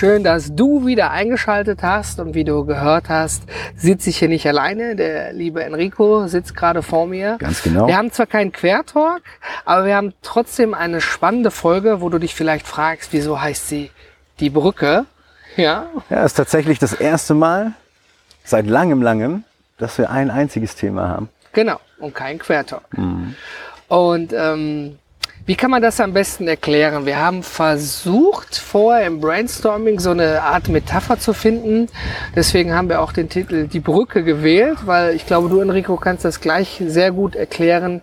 Schön, 0.00 0.24
dass 0.24 0.54
du 0.54 0.86
wieder 0.86 1.10
eingeschaltet 1.10 1.82
hast 1.82 2.20
und 2.20 2.34
wie 2.34 2.44
du 2.44 2.64
gehört 2.64 3.10
hast, 3.10 3.42
sitze 3.76 4.08
ich 4.08 4.16
hier 4.16 4.30
nicht 4.30 4.46
alleine. 4.46 4.96
Der 4.96 5.34
liebe 5.34 5.62
Enrico 5.62 6.26
sitzt 6.26 6.56
gerade 6.56 6.82
vor 6.82 7.06
mir. 7.06 7.36
Ganz 7.38 7.62
genau. 7.62 7.86
Wir 7.86 7.98
haben 7.98 8.10
zwar 8.10 8.24
keinen 8.24 8.50
Quertalk, 8.50 9.22
aber 9.66 9.84
wir 9.84 9.96
haben 9.96 10.14
trotzdem 10.22 10.72
eine 10.72 11.02
spannende 11.02 11.50
Folge, 11.50 12.00
wo 12.00 12.08
du 12.08 12.18
dich 12.18 12.34
vielleicht 12.34 12.66
fragst, 12.66 13.12
wieso 13.12 13.42
heißt 13.42 13.68
sie 13.68 13.90
die 14.38 14.48
Brücke? 14.48 15.04
Ja. 15.58 15.88
Ja, 16.08 16.24
ist 16.24 16.32
tatsächlich 16.32 16.78
das 16.78 16.94
erste 16.94 17.34
Mal 17.34 17.72
seit 18.42 18.66
langem, 18.66 19.02
langem, 19.02 19.44
dass 19.76 19.98
wir 19.98 20.08
ein 20.08 20.30
einziges 20.30 20.76
Thema 20.76 21.08
haben. 21.08 21.28
Genau, 21.52 21.78
und 21.98 22.14
kein 22.14 22.38
Quertalk. 22.38 22.84
Mhm. 22.96 23.34
Und 23.88 24.32
ähm, 24.32 24.98
wie 25.50 25.56
kann 25.56 25.72
man 25.72 25.82
das 25.82 25.98
am 25.98 26.12
besten 26.12 26.46
erklären? 26.46 27.06
Wir 27.06 27.18
haben 27.18 27.42
versucht, 27.42 28.54
vorher 28.54 29.04
im 29.04 29.18
Brainstorming 29.18 29.98
so 29.98 30.10
eine 30.10 30.42
Art 30.42 30.68
Metapher 30.68 31.18
zu 31.18 31.32
finden. 31.32 31.88
Deswegen 32.36 32.72
haben 32.72 32.88
wir 32.88 33.00
auch 33.00 33.12
den 33.12 33.28
Titel 33.28 33.66
Die 33.66 33.80
Brücke 33.80 34.22
gewählt, 34.22 34.78
weil 34.86 35.16
ich 35.16 35.26
glaube, 35.26 35.48
du, 35.48 35.58
Enrico, 35.58 35.96
kannst 35.96 36.24
das 36.24 36.40
gleich 36.40 36.80
sehr 36.86 37.10
gut 37.10 37.34
erklären, 37.34 38.00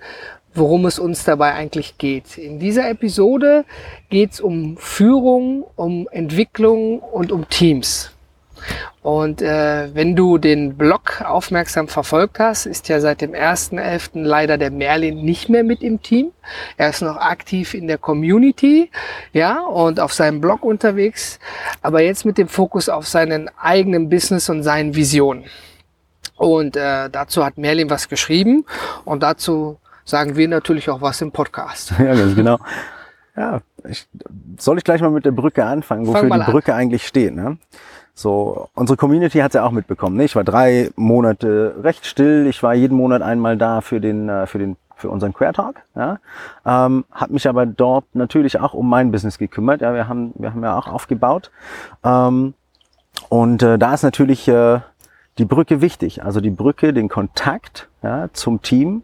worum 0.55 0.86
es 0.88 0.99
uns 0.99 1.23
dabei 1.23 1.53
eigentlich 1.53 1.97
geht. 1.97 2.38
In 2.38 2.59
dieser 2.59 2.89
Episode 2.89 3.64
geht 4.09 4.33
es 4.33 4.41
um 4.41 4.75
Führung, 4.75 5.64
um 5.77 6.09
Entwicklung 6.11 6.99
und 6.99 7.31
um 7.31 7.47
Teams. 7.47 8.11
Und 9.02 9.41
äh, 9.41 9.94
wenn 9.94 10.16
du 10.16 10.38
den 10.38 10.75
Blog 10.75 11.22
aufmerksam 11.22 11.88
verfolgt 11.88 12.39
hast, 12.39 12.66
ist 12.66 12.89
ja 12.89 12.99
seit 12.99 13.22
dem 13.22 13.31
1.11. 13.31 14.23
leider 14.23 14.58
der 14.58 14.72
Merlin 14.72 15.23
nicht 15.23 15.49
mehr 15.49 15.64
mit 15.64 15.81
im 15.81 16.02
Team. 16.02 16.31
Er 16.77 16.89
ist 16.89 17.02
noch 17.02 17.17
aktiv 17.17 17.73
in 17.73 17.88
der 17.88 17.97
Community, 17.97 18.91
ja, 19.33 19.61
und 19.61 19.99
auf 19.99 20.14
seinem 20.14 20.41
Blog 20.41 20.64
unterwegs, 20.64 21.39
aber 21.81 22.02
jetzt 22.02 22.25
mit 22.25 22.38
dem 22.38 22.47
Fokus 22.47 22.89
auf 22.89 23.08
seinen 23.08 23.49
eigenen 23.58 24.09
Business 24.09 24.49
und 24.49 24.64
seinen 24.64 24.95
Visionen. 24.95 25.45
Und 26.36 26.75
äh, 26.75 27.09
dazu 27.09 27.45
hat 27.45 27.58
Merlin 27.58 27.89
was 27.89 28.09
geschrieben 28.09 28.66
und 29.05 29.23
dazu 29.23 29.80
sagen 30.05 30.36
wir 30.36 30.47
natürlich 30.47 30.89
auch 30.89 31.02
was 31.02 31.21
im 31.21 31.31
Podcast. 31.31 31.94
Ja, 31.99 32.14
ganz 32.14 32.36
genau. 32.36 32.59
Ja, 33.36 33.61
ich, 33.88 34.08
soll 34.58 34.80
ich 34.80 34.83
gleich 34.83 35.02
mal 35.02 35.11
mit 35.11 35.25
der 35.25 35.31
Brücke 35.31 35.64
anfangen, 35.64 36.08
wofür 36.08 36.30
die 36.30 36.52
Brücke 36.52 36.73
an. 36.73 36.80
eigentlich 36.80 37.05
steht. 37.05 37.36
Ne? 37.36 37.58
So, 38.17 38.69
unsere 38.73 38.97
Community 38.97 39.37
hat 39.37 39.51
es 39.51 39.53
ja 39.53 39.63
auch 39.63 39.69
mitbekommen. 39.69 40.17
Ne? 40.17 40.23
Ich 40.23 40.35
war 40.35 40.43
drei 40.43 40.89
Monate 40.95 41.75
recht 41.83 42.03
still. 42.07 42.47
Ich 42.47 42.63
war 42.63 42.73
jeden 42.73 42.97
Monat 42.97 43.21
einmal 43.21 43.57
da 43.57 43.81
für 43.81 44.01
den, 44.01 44.27
äh, 44.27 44.47
für 44.47 44.57
den, 44.57 44.75
für 44.95 45.11
unseren 45.11 45.33
Queer 45.33 45.53
Talk. 45.53 45.75
Ja? 45.95 46.17
Ähm, 46.65 47.05
habe 47.11 47.33
mich 47.33 47.47
aber 47.47 47.67
dort 47.67 48.05
natürlich 48.15 48.59
auch 48.59 48.73
um 48.73 48.89
mein 48.89 49.11
Business 49.11 49.37
gekümmert. 49.37 49.81
Ja, 49.81 49.93
wir 49.93 50.07
haben, 50.07 50.33
wir 50.33 50.51
haben 50.51 50.63
ja 50.63 50.75
auch 50.75 50.87
aufgebaut. 50.87 51.51
Ähm, 52.03 52.55
und 53.29 53.61
äh, 53.61 53.77
da 53.77 53.93
ist 53.93 54.01
natürlich 54.01 54.47
äh, 54.47 54.79
die 55.37 55.45
Brücke 55.45 55.81
wichtig. 55.81 56.23
Also 56.23 56.41
die 56.41 56.49
Brücke, 56.49 56.93
den 56.93 57.09
Kontakt 57.09 57.87
ja, 58.02 58.29
zum 58.33 58.63
Team 58.63 59.03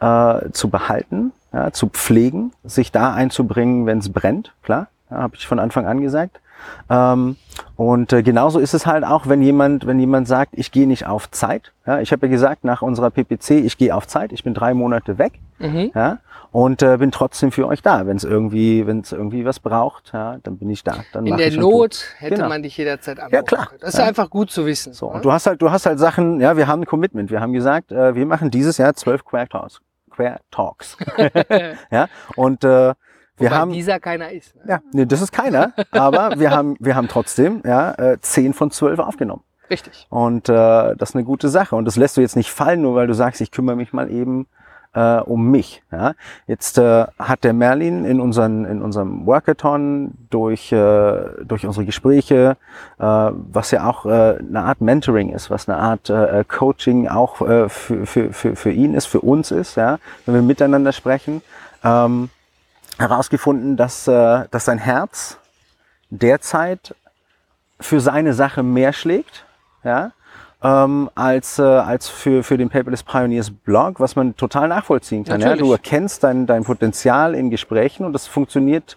äh, 0.00 0.48
zu 0.52 0.70
behalten, 0.70 1.32
ja, 1.52 1.72
zu 1.72 1.88
pflegen, 1.88 2.52
sich 2.64 2.90
da 2.90 3.12
einzubringen, 3.12 3.84
wenn 3.84 3.98
es 3.98 4.10
brennt. 4.10 4.54
Klar, 4.62 4.86
ja, 5.10 5.18
habe 5.18 5.36
ich 5.36 5.46
von 5.46 5.58
Anfang 5.58 5.86
an 5.86 6.00
gesagt. 6.00 6.40
Ähm, 6.88 7.36
und 7.76 8.12
äh, 8.12 8.22
genauso 8.22 8.58
ist 8.58 8.74
es 8.74 8.86
halt 8.86 9.04
auch, 9.04 9.26
wenn 9.26 9.42
jemand, 9.42 9.86
wenn 9.86 9.98
jemand 9.98 10.28
sagt, 10.28 10.52
ich 10.56 10.72
gehe 10.72 10.86
nicht 10.86 11.06
auf 11.06 11.30
Zeit. 11.30 11.72
Ja, 11.86 12.00
ich 12.00 12.12
habe 12.12 12.26
ja 12.26 12.30
gesagt, 12.30 12.64
nach 12.64 12.82
unserer 12.82 13.10
PPC, 13.10 13.50
ich 13.50 13.78
gehe 13.78 13.94
auf 13.94 14.06
Zeit, 14.06 14.32
ich 14.32 14.44
bin 14.44 14.54
drei 14.54 14.74
Monate 14.74 15.18
weg. 15.18 15.34
Mhm. 15.58 15.90
Ja, 15.94 16.18
und 16.52 16.82
äh, 16.82 16.96
bin 16.96 17.10
trotzdem 17.10 17.52
für 17.52 17.66
euch 17.66 17.82
da. 17.82 18.06
Wenn 18.06 18.16
es 18.16 18.24
irgendwie, 18.24 18.86
wenn 18.86 19.00
es 19.00 19.12
irgendwie 19.12 19.44
was 19.44 19.60
braucht, 19.60 20.12
ja, 20.14 20.38
dann 20.42 20.58
bin 20.58 20.70
ich 20.70 20.82
da. 20.84 20.96
Dann 21.12 21.26
In 21.26 21.36
der 21.36 21.52
Not 21.52 22.06
hätte 22.18 22.36
genau. 22.36 22.48
man 22.48 22.62
dich 22.62 22.76
jederzeit 22.76 23.18
anrufen. 23.18 23.34
Ja 23.34 23.42
klar. 23.42 23.68
Das 23.80 23.90
ist 23.90 23.98
ja. 23.98 24.06
einfach 24.06 24.30
gut 24.30 24.50
zu 24.50 24.64
wissen. 24.64 24.92
So, 24.94 25.08
ne? 25.08 25.16
und 25.16 25.24
du 25.24 25.32
hast 25.32 25.46
halt, 25.46 25.60
du 25.60 25.70
hast 25.70 25.84
halt 25.86 25.98
Sachen. 25.98 26.40
Ja, 26.40 26.56
wir 26.56 26.66
haben 26.66 26.82
ein 26.82 26.86
Commitment. 26.86 27.30
Wir 27.30 27.40
haben 27.40 27.52
gesagt, 27.52 27.92
äh, 27.92 28.14
wir 28.14 28.24
machen 28.24 28.50
dieses 28.50 28.78
Jahr 28.78 28.94
zwölf 28.94 29.24
Queer 29.24 29.48
Talks. 29.48 29.80
Queer 30.10 30.40
Talks. 30.50 30.96
ja, 31.90 32.08
und 32.36 32.64
äh, 32.64 32.94
wir 33.38 33.50
Wobei 33.50 33.56
haben 33.56 33.72
dieser 33.72 34.00
keiner 34.00 34.30
ist. 34.30 34.54
Ne? 34.56 34.62
Ja, 34.68 34.80
nee, 34.92 35.06
das 35.06 35.20
ist 35.20 35.32
keiner, 35.32 35.72
aber 35.90 36.38
wir 36.38 36.50
haben 36.50 36.76
wir 36.80 36.94
haben 36.94 37.08
trotzdem 37.08 37.62
ja 37.64 37.92
äh, 37.92 38.18
zehn 38.20 38.54
von 38.54 38.70
zwölf 38.70 38.98
aufgenommen. 38.98 39.42
Richtig. 39.70 40.06
Und 40.10 40.48
äh, 40.48 40.52
das 40.96 41.10
ist 41.10 41.16
eine 41.16 41.24
gute 41.24 41.48
Sache 41.48 41.76
und 41.76 41.84
das 41.84 41.96
lässt 41.96 42.16
du 42.16 42.20
jetzt 42.20 42.36
nicht 42.36 42.50
fallen, 42.50 42.82
nur 42.82 42.94
weil 42.94 43.06
du 43.06 43.14
sagst, 43.14 43.40
ich 43.40 43.50
kümmere 43.50 43.76
mich 43.76 43.92
mal 43.92 44.10
eben 44.10 44.46
äh, 44.96 45.20
um 45.20 45.50
mich. 45.50 45.82
Ja? 45.92 46.14
Jetzt 46.46 46.78
äh, 46.78 47.06
hat 47.18 47.44
der 47.44 47.52
Merlin 47.52 48.04
in, 48.04 48.20
unseren, 48.20 48.64
in 48.64 48.82
unserem 48.82 49.26
Workathon 49.26 50.12
durch, 50.30 50.72
äh, 50.72 51.44
durch 51.44 51.66
unsere 51.66 51.84
Gespräche, 51.84 52.56
äh, 52.98 53.02
was 53.02 53.70
ja 53.70 53.88
auch 53.88 54.06
äh, 54.06 54.38
eine 54.38 54.62
Art 54.62 54.80
Mentoring 54.80 55.32
ist, 55.32 55.50
was 55.50 55.68
eine 55.68 55.78
Art 55.78 56.08
äh, 56.10 56.44
Coaching 56.48 57.08
auch 57.08 57.42
äh, 57.42 57.68
für, 57.68 58.06
für, 58.06 58.32
für, 58.32 58.56
für 58.56 58.70
ihn 58.70 58.94
ist, 58.94 59.06
für 59.06 59.20
uns 59.20 59.50
ist, 59.50 59.76
ja? 59.76 59.98
wenn 60.24 60.34
wir 60.34 60.42
miteinander 60.42 60.92
sprechen, 60.92 61.42
ähm, 61.84 62.30
herausgefunden, 62.98 63.76
dass, 63.76 64.08
äh, 64.08 64.46
dass 64.50 64.64
sein 64.64 64.78
Herz 64.78 65.38
derzeit 66.10 66.94
für 67.80 68.00
seine 68.00 68.32
Sache 68.32 68.62
mehr 68.62 68.92
schlägt, 68.92 69.44
ja, 69.84 70.12
ähm, 70.62 71.10
als, 71.14 71.58
äh, 71.58 71.62
als 71.62 72.08
für, 72.08 72.42
für 72.42 72.56
den 72.56 72.70
Paperless 72.70 73.02
Pioneers 73.02 73.50
Blog, 73.50 74.00
was 74.00 74.16
man 74.16 74.34
total 74.36 74.68
nachvollziehen 74.68 75.24
kann. 75.24 75.40
Ja? 75.40 75.54
Du 75.54 75.70
erkennst 75.70 76.24
dein, 76.24 76.46
dein 76.46 76.64
Potenzial 76.64 77.34
in 77.34 77.50
Gesprächen 77.50 78.06
und 78.06 78.14
das 78.14 78.26
funktioniert 78.26 78.96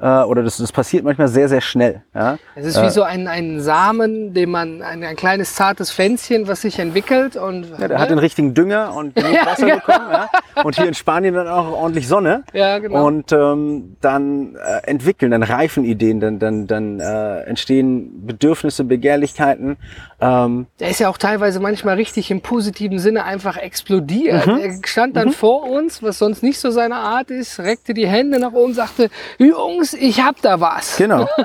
äh, 0.00 0.06
oder 0.06 0.42
das, 0.42 0.56
das 0.56 0.70
passiert 0.72 1.04
manchmal 1.04 1.28
sehr, 1.28 1.48
sehr 1.48 1.60
schnell. 1.60 2.02
Ja? 2.14 2.38
Es 2.54 2.64
ist 2.64 2.76
äh, 2.76 2.84
wie 2.84 2.90
so 2.90 3.02
ein, 3.02 3.26
ein 3.26 3.60
Samen, 3.60 4.34
den 4.34 4.50
man, 4.50 4.82
ein, 4.82 5.02
ein 5.02 5.16
kleines 5.16 5.54
zartes 5.54 5.92
Pflänzchen, 5.92 6.48
was 6.48 6.62
sich 6.62 6.78
entwickelt 6.78 7.36
und. 7.36 7.66
Ja, 7.72 7.88
der 7.88 7.88
ne? 7.88 7.98
hat 7.98 8.10
den 8.10 8.18
richtigen 8.18 8.54
Dünger 8.54 8.94
und 8.94 9.14
genug 9.16 9.32
ja, 9.32 9.46
Wasser 9.46 9.66
genau. 9.66 9.78
bekommen. 9.78 10.10
Ja? 10.12 10.28
Und 10.62 10.76
hier 10.76 10.86
in 10.86 10.94
Spanien 10.94 11.34
dann 11.34 11.48
auch 11.48 11.72
ordentlich 11.72 12.08
Sonne. 12.08 12.44
Ja, 12.52 12.78
genau. 12.78 13.06
Und 13.06 13.32
ähm, 13.32 13.96
dann 14.00 14.54
äh, 14.54 14.86
entwickeln, 14.88 15.32
dann 15.32 15.42
reifen 15.42 15.84
Ideen, 15.84 16.20
dann, 16.20 16.38
dann, 16.38 16.66
dann 16.66 17.00
äh, 17.00 17.42
entstehen 17.42 18.26
Bedürfnisse, 18.26 18.84
Begehrlichkeiten. 18.84 19.76
Ähm, 20.20 20.66
der 20.78 20.90
ist 20.90 21.00
ja 21.00 21.09
auch 21.10 21.18
teilweise 21.18 21.58
manchmal 21.60 21.96
richtig 21.96 22.30
im 22.30 22.40
positiven 22.40 22.98
Sinne 22.98 23.24
einfach 23.24 23.56
explodiert. 23.56 24.46
Mhm. 24.46 24.58
Er 24.58 24.78
stand 24.84 25.16
dann 25.16 25.28
mhm. 25.28 25.32
vor 25.32 25.68
uns, 25.68 26.02
was 26.02 26.18
sonst 26.18 26.42
nicht 26.42 26.60
so 26.60 26.70
seine 26.70 26.96
Art 26.96 27.30
ist, 27.30 27.58
reckte 27.58 27.94
die 27.94 28.06
Hände 28.06 28.38
nach 28.38 28.52
oben, 28.52 28.74
sagte, 28.74 29.10
Jungs, 29.38 29.92
ich 29.92 30.22
hab 30.22 30.40
da 30.40 30.60
was. 30.60 30.96
Genau. 30.96 31.28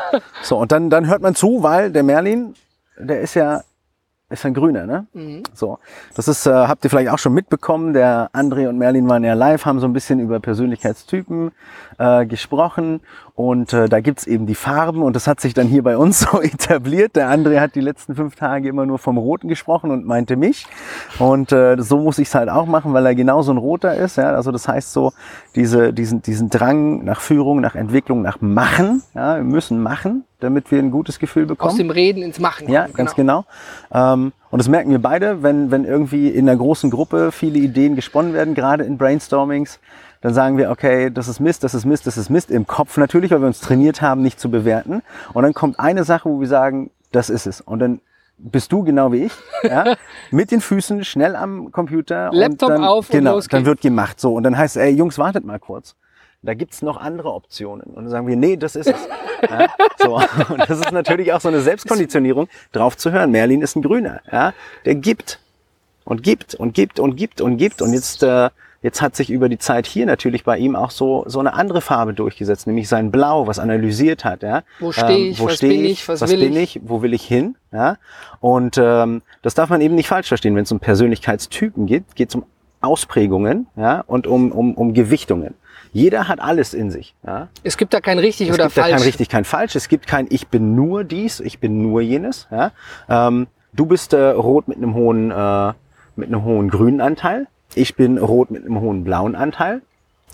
So, 0.43 0.57
und 0.57 0.71
dann, 0.71 0.89
dann 0.89 1.07
hört 1.07 1.21
man 1.21 1.33
zu, 1.33 1.63
weil 1.63 1.91
der 1.91 2.03
Merlin, 2.03 2.53
der 2.97 3.21
ist 3.21 3.33
ja 3.33 3.61
ist 4.29 4.45
ein 4.45 4.53
Grüner, 4.53 4.85
ne? 4.85 5.07
Mhm. 5.13 5.43
So, 5.53 5.77
das 6.15 6.27
ist, 6.27 6.47
äh, 6.47 6.51
habt 6.51 6.83
ihr 6.83 6.89
vielleicht 6.89 7.09
auch 7.09 7.19
schon 7.19 7.33
mitbekommen. 7.33 7.93
Der 7.93 8.29
André 8.33 8.67
und 8.67 8.77
Merlin 8.77 9.07
waren 9.07 9.23
ja 9.23 9.33
live, 9.33 9.65
haben 9.65 9.79
so 9.79 9.87
ein 9.87 9.93
bisschen 9.93 10.19
über 10.19 10.39
Persönlichkeitstypen 10.39 11.51
äh, 11.99 12.25
gesprochen 12.25 13.01
und 13.35 13.73
äh, 13.73 13.89
da 13.89 13.99
gibt's 13.99 14.25
eben 14.27 14.45
die 14.45 14.55
Farben 14.55 15.03
und 15.03 15.13
das 15.13 15.27
hat 15.27 15.41
sich 15.41 15.53
dann 15.53 15.67
hier 15.67 15.83
bei 15.83 15.97
uns 15.97 16.19
so 16.31 16.41
etabliert. 16.41 17.17
Der 17.17 17.29
André 17.29 17.59
hat 17.59 17.75
die 17.75 17.81
letzten 17.81 18.15
fünf 18.15 18.35
Tage 18.35 18.69
immer 18.69 18.85
nur 18.85 18.97
vom 18.97 19.17
Roten 19.17 19.49
gesprochen 19.49 19.91
und 19.91 20.05
meinte 20.05 20.37
mich 20.37 20.65
und 21.19 21.51
äh, 21.51 21.75
so 21.79 21.97
muss 21.97 22.17
ich's 22.17 22.33
halt 22.33 22.49
auch 22.49 22.65
machen, 22.65 22.93
weil 22.93 23.05
er 23.05 23.13
genauso 23.13 23.51
ein 23.51 23.57
Roter 23.57 23.93
ist. 23.95 24.15
Ja? 24.15 24.31
Also 24.31 24.51
das 24.51 24.69
heißt 24.69 24.93
so 24.93 25.11
diese, 25.53 25.91
diesen, 25.91 26.21
diesen 26.21 26.49
Drang 26.49 27.03
nach 27.03 27.19
Führung, 27.19 27.59
nach 27.59 27.75
Entwicklung, 27.75 28.21
nach 28.21 28.39
Machen. 28.39 29.03
Ja? 29.13 29.35
Wir 29.35 29.43
müssen 29.43 29.83
machen 29.83 30.23
damit 30.41 30.69
wir 30.69 30.79
ein 30.79 30.91
gutes 30.91 31.17
Gefühl 31.17 31.45
bekommen. 31.45 31.71
Aus 31.71 31.77
dem 31.77 31.89
Reden 31.89 32.21
ins 32.21 32.39
Machen. 32.39 32.69
Ja, 32.69 32.87
ganz 32.87 33.15
genau. 33.15 33.45
genau. 33.89 34.13
Ähm, 34.13 34.33
und 34.51 34.59
das 34.59 34.67
merken 34.67 34.91
wir 34.91 34.99
beide, 34.99 35.41
wenn, 35.41 35.71
wenn 35.71 35.85
irgendwie 35.85 36.29
in 36.29 36.47
einer 36.47 36.57
großen 36.57 36.91
Gruppe 36.91 37.31
viele 37.31 37.57
Ideen 37.57 37.95
gesponnen 37.95 38.33
werden, 38.33 38.53
gerade 38.53 38.83
in 38.83 38.97
Brainstormings, 38.97 39.79
dann 40.25 40.33
sagen 40.33 40.57
wir, 40.57 40.71
okay, 40.71 41.11
das 41.11 41.27
ist 41.27 41.39
Mist, 41.39 41.63
das 41.63 41.75
ist 41.75 41.85
Mist, 41.85 42.07
das 42.07 42.17
ist 42.17 42.31
Mist. 42.31 42.49
Im 42.49 42.65
Kopf 42.65 42.97
natürlich, 42.97 43.29
weil 43.29 43.41
wir 43.41 43.47
uns 43.47 43.59
trainiert 43.59 44.01
haben, 44.01 44.23
nicht 44.23 44.39
zu 44.39 44.49
bewerten. 44.49 45.03
Und 45.33 45.43
dann 45.43 45.53
kommt 45.53 45.79
eine 45.79 46.03
Sache, 46.03 46.27
wo 46.27 46.39
wir 46.39 46.47
sagen, 46.47 46.89
das 47.11 47.29
ist 47.29 47.45
es. 47.45 47.61
Und 47.61 47.77
dann 47.77 48.01
bist 48.39 48.71
du 48.71 48.83
genau 48.83 49.11
wie 49.11 49.25
ich, 49.25 49.33
ja, 49.63 49.95
mit 50.31 50.49
den 50.49 50.61
Füßen 50.61 51.03
schnell 51.03 51.35
am 51.35 51.71
Computer. 51.71 52.31
Laptop 52.33 52.69
dann, 52.69 52.83
auf 52.83 53.09
genau, 53.09 53.33
und 53.33 53.35
los 53.35 53.47
dann 53.49 53.67
wird 53.67 53.81
gemacht 53.81 54.19
so 54.19 54.33
und 54.33 54.41
dann 54.41 54.57
heißt, 54.57 54.77
ey 54.77 54.89
Jungs, 54.95 55.19
wartet 55.19 55.45
mal 55.45 55.59
kurz 55.59 55.95
Da 56.41 56.55
gibt's 56.55 56.81
noch 56.81 56.97
andere 56.97 57.31
Optionen. 57.31 57.85
Und 57.85 58.05
dann 58.05 58.09
sagen 58.09 58.25
wir, 58.25 58.35
nee, 58.35 58.57
das 58.57 58.75
ist 58.75 58.87
es. 58.87 59.07
ja, 59.47 59.67
so. 59.99 60.15
Und 60.49 60.67
das 60.67 60.79
ist 60.79 60.91
natürlich 60.91 61.33
auch 61.33 61.41
so 61.41 61.49
eine 61.49 61.61
Selbstkonditionierung, 61.61 62.47
drauf 62.71 62.97
zu 62.97 63.11
hören. 63.11 63.29
Merlin 63.29 63.61
ist 63.61 63.75
ein 63.75 63.83
Grüner. 63.83 64.21
Ja, 64.31 64.53
der 64.85 64.95
gibt 64.95 65.39
und 66.03 66.23
gibt 66.23 66.55
und 66.55 66.73
gibt 66.73 66.99
und 66.99 67.15
gibt 67.15 67.41
und 67.41 67.57
gibt. 67.57 67.83
Und 67.83 67.93
jetzt, 67.93 68.23
äh, 68.23 68.49
jetzt 68.85 69.01
hat 69.01 69.15
sich 69.15 69.31
über 69.31 69.49
die 69.49 69.57
Zeit 69.57 69.87
hier 69.87 70.05
natürlich 70.05 70.43
bei 70.43 70.59
ihm 70.59 70.75
auch 70.75 70.91
so, 70.91 71.23
so 71.25 71.39
eine 71.39 71.55
andere 71.55 71.81
Farbe 71.81 72.13
durchgesetzt, 72.13 72.67
nämlich 72.67 72.87
sein 72.87 73.09
Blau, 73.09 73.47
was 73.47 73.57
analysiert 73.57 74.23
hat. 74.23 74.43
Ja? 74.43 74.61
Wo 74.79 74.91
stehe 74.91 75.17
ich, 75.29 75.39
ähm, 75.39 75.43
wo 75.43 75.47
was 75.47 75.55
steh 75.55 75.69
bin 75.69 75.85
ich, 75.85 76.07
was, 76.07 76.21
was 76.21 76.29
will 76.29 76.39
bin 76.39 76.55
ich? 76.55 76.75
ich, 76.75 76.81
wo 76.85 77.01
will 77.01 77.15
ich 77.15 77.23
hin? 77.23 77.55
Ja? 77.73 77.97
Und 78.41 78.77
ähm, 78.79 79.23
das 79.41 79.55
darf 79.55 79.71
man 79.71 79.81
eben 79.81 79.95
nicht 79.95 80.07
falsch 80.07 80.27
verstehen. 80.27 80.55
Wenn 80.55 80.65
es 80.65 80.71
um 80.71 80.79
Persönlichkeitstypen 80.79 81.87
geht, 81.87 82.15
geht 82.15 82.29
es 82.29 82.35
um 82.35 82.45
Ausprägungen 82.79 83.65
ja? 83.75 84.03
und 84.05 84.27
um, 84.27 84.51
um, 84.51 84.75
um 84.75 84.93
Gewichtungen. 84.93 85.55
Jeder 85.91 86.27
hat 86.27 86.39
alles 86.39 86.75
in 86.75 86.91
sich. 86.91 87.15
Ja? 87.25 87.47
Es 87.63 87.77
gibt 87.77 87.91
da 87.91 88.01
kein 88.01 88.19
richtig 88.19 88.49
Es 88.49 88.53
oder 88.53 88.65
gibt 88.65 88.77
da 88.77 88.81
falsch. 88.83 88.93
kein 88.97 89.01
richtig, 89.01 89.29
kein 89.29 89.45
falsch. 89.45 89.75
Es 89.75 89.89
gibt 89.89 90.05
kein 90.05 90.27
Ich 90.29 90.49
bin 90.49 90.75
nur 90.75 91.03
dies, 91.03 91.39
ich 91.39 91.57
bin 91.57 91.81
nur 91.81 92.01
jenes. 92.01 92.47
Ja? 92.51 92.71
Ähm, 93.09 93.47
du 93.73 93.87
bist 93.87 94.13
äh, 94.13 94.29
rot 94.29 94.67
mit 94.67 94.77
einem 94.77 94.93
hohen, 94.93 95.31
äh, 95.31 95.73
mit 96.15 96.27
einem 96.27 96.43
hohen 96.43 96.69
grünen 96.69 97.01
Anteil. 97.01 97.47
Ich 97.73 97.95
bin 97.95 98.17
rot 98.17 98.51
mit 98.51 98.65
einem 98.65 98.79
hohen 98.79 99.03
blauen 99.03 99.35
Anteil. 99.35 99.81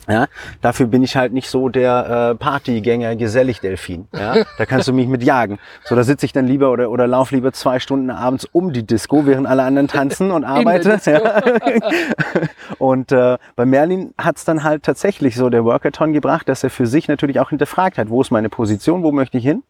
Ja, 0.10 0.26
dafür 0.62 0.88
bin 0.88 1.04
ich 1.04 1.16
halt 1.16 1.32
nicht 1.32 1.48
so 1.48 1.70
der 1.70 2.32
äh, 2.32 2.36
Partygänger 2.36 3.16
gesellig 3.16 3.62
Delfin. 3.62 4.08
Ja, 4.14 4.44
da 4.58 4.66
kannst 4.66 4.88
du 4.88 4.94
mich 4.94 5.08
mit 5.08 5.24
jagen. 5.24 5.60
So, 5.84 5.96
da 5.96 6.04
sitze 6.04 6.26
ich 6.26 6.34
dann 6.34 6.48
lieber 6.48 6.72
oder 6.72 6.90
oder 6.90 7.06
lauf 7.06 7.32
lieber 7.32 7.54
zwei 7.54 7.80
Stunden 7.80 8.10
abends 8.10 8.46
um 8.52 8.74
die 8.74 8.84
Disco, 8.84 9.28
während 9.28 9.48
alle 9.48 9.64
anderen 9.64 9.88
tanzen 9.88 10.32
und 10.32 10.44
arbeite. 10.46 11.00
Ja. 11.06 11.42
Und 12.80 13.12
äh, 13.12 13.38
bei 13.56 13.66
Merlin 13.66 14.14
hat's 14.18 14.44
dann 14.44 14.64
halt 14.64 14.84
tatsächlich 14.84 15.36
so 15.36 15.50
der 15.50 15.64
Workathon 15.66 16.14
gebracht, 16.14 16.50
dass 16.50 16.64
er 16.64 16.72
für 16.72 16.88
sich 16.88 17.08
natürlich 17.08 17.40
auch 17.40 17.50
hinterfragt 17.50 18.00
hat, 18.00 18.10
wo 18.10 18.22
ist 18.22 18.32
meine 18.32 18.50
Position, 18.50 19.04
wo 19.04 19.12
möchte 19.12 19.38
ich 19.38 19.44
hin? 19.44 19.62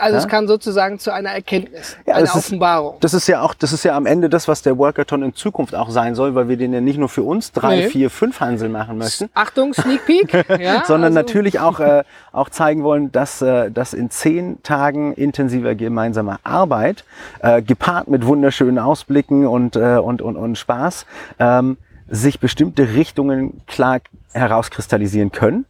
Also 0.00 0.18
es 0.18 0.28
kann 0.28 0.46
sozusagen 0.48 0.98
zu 0.98 1.12
einer 1.12 1.30
Erkenntnis, 1.30 1.96
Ja, 2.06 2.14
einer 2.14 2.22
das 2.26 2.30
ist- 2.30 2.36
Offenbarung. 2.46 2.96
Das 3.00 3.14
ist 3.14 3.26
ja 3.26 3.40
auch, 3.42 3.54
das 3.54 3.72
ist 3.72 3.84
ja 3.84 3.96
am 3.96 4.06
Ende 4.06 4.28
das, 4.28 4.48
was 4.48 4.62
der 4.62 4.78
Workathon 4.78 5.22
in 5.22 5.34
Zukunft 5.34 5.74
auch 5.74 5.90
sein 5.90 6.14
soll, 6.14 6.34
weil 6.34 6.48
wir 6.48 6.56
den 6.56 6.72
ja 6.72 6.80
nicht 6.80 6.98
nur 6.98 7.08
für 7.08 7.22
uns 7.22 7.52
drei, 7.52 7.76
Nee. 7.76 7.88
vier, 7.88 8.10
fünf 8.10 8.40
Hansel 8.40 8.68
machen 8.68 8.98
möchten, 8.98 9.28
Achtung, 9.34 9.74
Sneak 9.74 10.04
Peek. 10.06 10.44
Ja, 10.60 10.84
sondern 10.86 11.04
also, 11.16 11.18
natürlich 11.18 11.60
auch, 11.60 11.80
äh, 11.80 12.04
auch 12.32 12.48
zeigen 12.48 12.82
wollen, 12.82 13.12
dass, 13.12 13.42
äh, 13.42 13.70
dass 13.70 13.94
in 13.94 14.10
zehn 14.10 14.62
Tagen 14.62 15.12
intensiver 15.14 15.74
gemeinsamer 15.74 16.38
Arbeit, 16.44 17.04
äh, 17.40 17.62
gepaart 17.62 18.08
mit 18.08 18.26
wunderschönen 18.26 18.78
Ausblicken 18.78 19.46
und, 19.46 19.76
äh, 19.76 19.96
und, 19.98 20.22
und, 20.22 20.36
und 20.36 20.56
Spaß, 20.56 21.06
ähm, 21.38 21.76
sich 22.08 22.38
bestimmte 22.40 22.94
Richtungen 22.94 23.60
klar 23.66 23.98
herauskristallisieren 24.32 25.32
können 25.32 25.64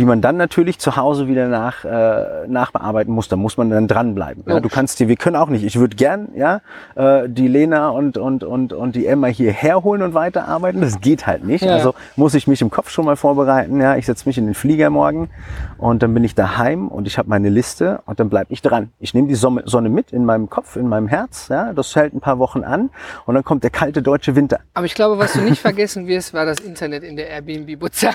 die 0.00 0.06
man 0.06 0.22
dann 0.22 0.38
natürlich 0.38 0.78
zu 0.78 0.96
Hause 0.96 1.28
wieder 1.28 1.46
nach, 1.48 1.84
äh, 1.84 2.46
nachbearbeiten 2.48 3.12
muss. 3.12 3.28
Da 3.28 3.36
muss 3.36 3.58
man 3.58 3.68
dann 3.68 3.86
dranbleiben. 3.86 4.44
Ja, 4.46 4.58
du 4.58 4.70
kannst 4.70 4.98
dir, 4.98 5.08
wir 5.08 5.16
können 5.16 5.36
auch 5.36 5.48
nicht. 5.50 5.62
Ich 5.62 5.78
würde 5.78 5.94
gern, 5.94 6.28
ja, 6.34 6.62
äh, 6.94 7.28
die 7.28 7.48
Lena 7.48 7.90
und, 7.90 8.16
und, 8.16 8.42
und, 8.42 8.72
und 8.72 8.96
die 8.96 9.06
Emma 9.06 9.26
hierher 9.26 9.84
holen 9.84 10.00
und 10.00 10.14
weiterarbeiten. 10.14 10.80
Das 10.80 11.02
geht 11.02 11.26
halt 11.26 11.44
nicht. 11.44 11.66
Ja. 11.66 11.74
Also 11.74 11.94
muss 12.16 12.32
ich 12.32 12.46
mich 12.46 12.62
im 12.62 12.70
Kopf 12.70 12.88
schon 12.88 13.04
mal 13.04 13.16
vorbereiten. 13.16 13.78
Ja, 13.78 13.96
ich 13.96 14.06
setze 14.06 14.26
mich 14.26 14.38
in 14.38 14.46
den 14.46 14.54
Flieger 14.54 14.88
morgen 14.88 15.28
und 15.76 16.02
dann 16.02 16.14
bin 16.14 16.24
ich 16.24 16.34
daheim 16.34 16.88
und 16.88 17.06
ich 17.06 17.18
habe 17.18 17.28
meine 17.28 17.50
Liste 17.50 18.00
und 18.06 18.18
dann 18.20 18.30
bleib 18.30 18.46
ich 18.48 18.62
dran. 18.62 18.88
Ich 19.00 19.12
nehme 19.12 19.28
die 19.28 19.34
Sonne, 19.34 19.90
mit 19.90 20.12
in 20.12 20.24
meinem 20.24 20.48
Kopf, 20.48 20.76
in 20.76 20.88
meinem 20.88 21.08
Herz. 21.08 21.48
Ja, 21.48 21.74
das 21.74 21.94
hält 21.94 22.14
ein 22.14 22.20
paar 22.20 22.38
Wochen 22.38 22.64
an 22.64 22.88
und 23.26 23.34
dann 23.34 23.44
kommt 23.44 23.64
der 23.64 23.70
kalte 23.70 24.00
deutsche 24.00 24.34
Winter. 24.34 24.60
Aber 24.72 24.86
ich 24.86 24.94
glaube, 24.94 25.18
was 25.18 25.34
du 25.34 25.42
nicht 25.42 25.60
vergessen 25.60 26.06
wirst, 26.06 26.32
war 26.32 26.46
das 26.46 26.60
Internet 26.60 27.02
in 27.02 27.16
der 27.16 27.28
Airbnb-Butze. 27.28 28.12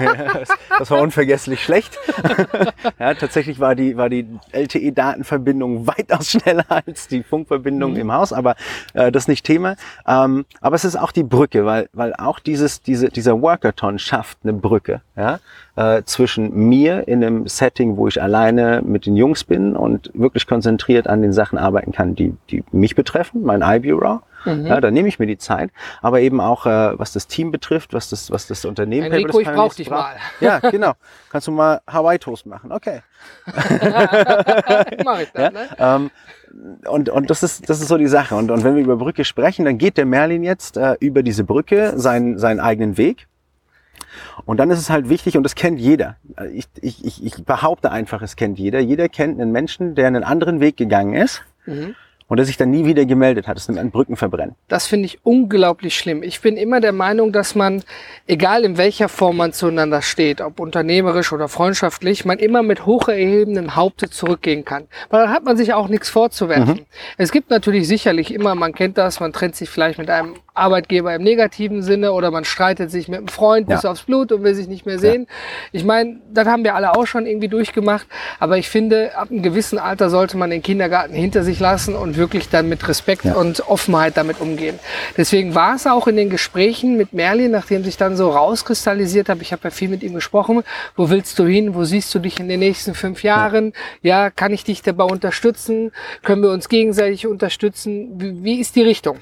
das, 0.32 0.48
das 0.78 0.90
war 0.90 1.01
unvergesslich 1.02 1.62
schlecht. 1.62 1.98
ja, 2.98 3.14
tatsächlich 3.14 3.60
war 3.60 3.74
die, 3.74 3.96
war 3.96 4.08
die 4.08 4.26
LTE-Datenverbindung 4.52 5.86
weitaus 5.86 6.30
schneller 6.30 6.64
als 6.68 7.08
die 7.08 7.22
Funkverbindung 7.22 7.96
im 7.96 8.12
Haus, 8.12 8.32
aber 8.32 8.56
äh, 8.94 9.10
das 9.12 9.24
ist 9.24 9.28
nicht 9.28 9.44
Thema. 9.44 9.76
Ähm, 10.06 10.44
aber 10.60 10.76
es 10.76 10.84
ist 10.84 10.96
auch 10.96 11.12
die 11.12 11.24
Brücke, 11.24 11.66
weil, 11.66 11.88
weil 11.92 12.14
auch 12.14 12.38
dieses, 12.38 12.82
diese, 12.82 13.08
dieser 13.08 13.42
Workathon 13.42 13.98
schafft 13.98 14.38
eine 14.42 14.52
Brücke 14.52 15.02
ja, 15.16 15.40
äh, 15.76 16.02
zwischen 16.04 16.54
mir 16.68 17.08
in 17.08 17.24
einem 17.24 17.46
Setting, 17.48 17.96
wo 17.96 18.08
ich 18.08 18.22
alleine 18.22 18.82
mit 18.84 19.06
den 19.06 19.16
Jungs 19.16 19.44
bin 19.44 19.76
und 19.76 20.10
wirklich 20.14 20.46
konzentriert 20.46 21.08
an 21.08 21.22
den 21.22 21.32
Sachen 21.32 21.58
arbeiten 21.58 21.92
kann, 21.92 22.14
die, 22.14 22.34
die 22.50 22.64
mich 22.72 22.94
betreffen, 22.94 23.42
mein 23.42 23.62
iBureau. 23.62 24.20
Ja, 24.44 24.80
da 24.80 24.90
nehme 24.90 25.08
ich 25.08 25.18
mir 25.18 25.26
die 25.26 25.38
Zeit, 25.38 25.70
aber 26.00 26.20
eben 26.20 26.40
auch 26.40 26.66
äh, 26.66 26.98
was 26.98 27.12
das 27.12 27.26
Team 27.26 27.52
betrifft, 27.52 27.92
was 27.92 28.10
das, 28.10 28.30
was 28.30 28.46
das 28.46 28.64
Unternehmen 28.64 29.06
Enrico, 29.06 29.38
Paperless 29.38 29.40
ich 29.40 29.46
brauch 29.46 29.54
Pioneers 29.54 29.76
dich 29.76 29.88
braucht. 29.88 30.02
mal. 30.02 30.16
Ja, 30.40 30.58
genau. 30.70 30.92
Kannst 31.30 31.46
du 31.46 31.52
mal 31.52 31.80
Hawaii 31.86 32.18
Toast 32.18 32.46
machen? 32.46 32.72
Okay. 32.72 33.02
Mach 35.04 35.20
ich 35.20 35.32
Ja? 35.36 35.50
dann, 35.50 35.52
ne? 35.52 35.68
Ähm, 35.78 36.10
und, 36.86 37.08
und 37.08 37.30
das 37.30 37.42
ist, 37.42 37.68
das 37.70 37.80
ist 37.80 37.88
so 37.88 37.96
die 37.96 38.06
Sache. 38.08 38.34
Und, 38.34 38.50
und 38.50 38.64
wenn 38.64 38.74
wir 38.76 38.82
über 38.82 38.96
Brücke 38.96 39.24
sprechen, 39.24 39.64
dann 39.64 39.78
geht 39.78 39.96
der 39.96 40.06
Merlin 40.06 40.42
jetzt 40.42 40.76
äh, 40.76 40.96
über 41.00 41.22
diese 41.22 41.44
Brücke 41.44 41.94
seinen, 41.96 42.38
seinen 42.38 42.60
eigenen 42.60 42.96
Weg. 42.98 43.26
Und 44.44 44.58
dann 44.58 44.70
ist 44.70 44.78
es 44.78 44.90
halt 44.90 45.08
wichtig, 45.08 45.36
und 45.36 45.42
das 45.42 45.54
kennt 45.54 45.78
jeder. 45.80 46.16
Ich, 46.52 46.66
ich, 46.80 47.04
ich, 47.04 47.24
ich 47.24 47.44
behaupte 47.44 47.90
einfach, 47.90 48.20
es 48.20 48.36
kennt 48.36 48.58
jeder. 48.58 48.80
Jeder 48.80 49.08
kennt 49.08 49.40
einen 49.40 49.52
Menschen, 49.52 49.94
der 49.94 50.06
einen 50.06 50.24
anderen 50.24 50.60
Weg 50.60 50.76
gegangen 50.76 51.14
ist 51.14 51.42
Mhm. 51.64 51.94
Und 52.28 52.36
der 52.36 52.46
sich 52.46 52.56
dann 52.56 52.70
nie 52.70 52.84
wieder 52.84 53.04
gemeldet 53.04 53.46
hat. 53.48 53.56
Das 53.56 53.68
nennt 53.68 53.76
man 53.78 53.90
Brückenverbrennen. 53.90 54.54
Das 54.68 54.86
finde 54.86 55.06
ich 55.06 55.18
unglaublich 55.24 55.96
schlimm. 55.96 56.22
Ich 56.22 56.40
bin 56.40 56.56
immer 56.56 56.80
der 56.80 56.92
Meinung, 56.92 57.32
dass 57.32 57.54
man, 57.54 57.82
egal 58.26 58.64
in 58.64 58.78
welcher 58.78 59.08
Form 59.08 59.36
man 59.36 59.52
zueinander 59.52 60.02
steht, 60.02 60.40
ob 60.40 60.60
unternehmerisch 60.60 61.32
oder 61.32 61.48
freundschaftlich, 61.48 62.24
man 62.24 62.38
immer 62.38 62.62
mit 62.62 62.86
hocherhebendem 62.86 63.76
Haupte 63.76 64.10
zurückgehen 64.10 64.64
kann. 64.64 64.84
Weil 65.10 65.22
dann 65.22 65.30
hat 65.32 65.44
man 65.44 65.56
sich 65.56 65.74
auch 65.74 65.88
nichts 65.88 66.08
vorzuwerfen. 66.08 66.86
Es 67.18 67.32
gibt 67.32 67.50
natürlich 67.50 67.86
sicherlich 67.88 68.32
immer, 68.32 68.54
man 68.54 68.72
kennt 68.74 68.98
das, 68.98 69.20
man 69.20 69.32
trennt 69.32 69.56
sich 69.56 69.68
vielleicht 69.68 69.98
mit 69.98 70.10
einem 70.10 70.34
Arbeitgeber 70.54 71.14
im 71.14 71.22
negativen 71.22 71.82
Sinne 71.82 72.12
oder 72.12 72.30
man 72.30 72.44
streitet 72.44 72.90
sich 72.90 73.08
mit 73.08 73.18
einem 73.18 73.28
Freund 73.28 73.68
Ja. 73.70 73.76
bis 73.76 73.84
aufs 73.86 74.02
Blut 74.02 74.32
und 74.32 74.42
will 74.42 74.54
sich 74.54 74.68
nicht 74.68 74.84
mehr 74.84 74.98
sehen. 74.98 75.26
Ich 75.72 75.82
meine, 75.84 76.20
das 76.32 76.46
haben 76.46 76.62
wir 76.62 76.74
alle 76.74 76.94
auch 76.94 77.06
schon 77.06 77.24
irgendwie 77.26 77.48
durchgemacht. 77.48 78.06
Aber 78.38 78.58
ich 78.58 78.68
finde, 78.68 79.16
ab 79.16 79.30
einem 79.30 79.42
gewissen 79.42 79.78
Alter 79.78 80.10
sollte 80.10 80.36
man 80.36 80.50
den 80.50 80.62
Kindergarten 80.62 81.14
hinter 81.14 81.42
sich 81.42 81.58
lassen 81.58 81.94
und 81.94 82.11
wirklich 82.16 82.48
dann 82.48 82.68
mit 82.68 82.86
Respekt 82.88 83.24
Ja. 83.24 83.34
und 83.34 83.60
Offenheit 83.68 84.16
damit 84.16 84.40
umgehen. 84.40 84.78
Deswegen 85.16 85.54
war 85.54 85.74
es 85.76 85.86
auch 85.86 86.06
in 86.06 86.16
den 86.16 86.30
Gesprächen 86.30 86.96
mit 86.96 87.12
Merlin, 87.12 87.50
nachdem 87.50 87.84
sich 87.84 87.96
dann 87.96 88.16
so 88.16 88.30
rauskristallisiert 88.30 89.28
habe, 89.28 89.42
ich 89.42 89.52
habe 89.52 89.62
ja 89.64 89.70
viel 89.70 89.88
mit 89.88 90.02
ihm 90.02 90.14
gesprochen, 90.14 90.62
wo 90.96 91.10
willst 91.10 91.38
du 91.38 91.44
hin, 91.46 91.74
wo 91.74 91.84
siehst 91.84 92.14
du 92.14 92.18
dich 92.18 92.40
in 92.40 92.48
den 92.48 92.60
nächsten 92.60 92.94
fünf 92.94 93.22
Jahren, 93.22 93.72
ja, 94.02 94.30
kann 94.30 94.52
ich 94.52 94.64
dich 94.64 94.82
dabei 94.82 95.04
unterstützen, 95.04 95.92
können 96.22 96.42
wir 96.42 96.50
uns 96.50 96.68
gegenseitig 96.68 97.26
unterstützen, 97.26 98.20
wie, 98.20 98.42
wie 98.44 98.60
ist 98.60 98.76
die 98.76 98.82
Richtung? 98.82 99.18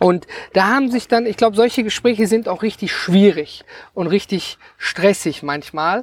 Und 0.00 0.26
da 0.52 0.68
haben 0.68 0.90
sich 0.92 1.08
dann, 1.08 1.26
ich 1.26 1.36
glaube, 1.36 1.56
solche 1.56 1.82
Gespräche 1.82 2.28
sind 2.28 2.48
auch 2.48 2.62
richtig 2.62 2.92
schwierig 2.92 3.64
und 3.94 4.06
richtig 4.06 4.58
stressig 4.76 5.42
manchmal. 5.42 6.02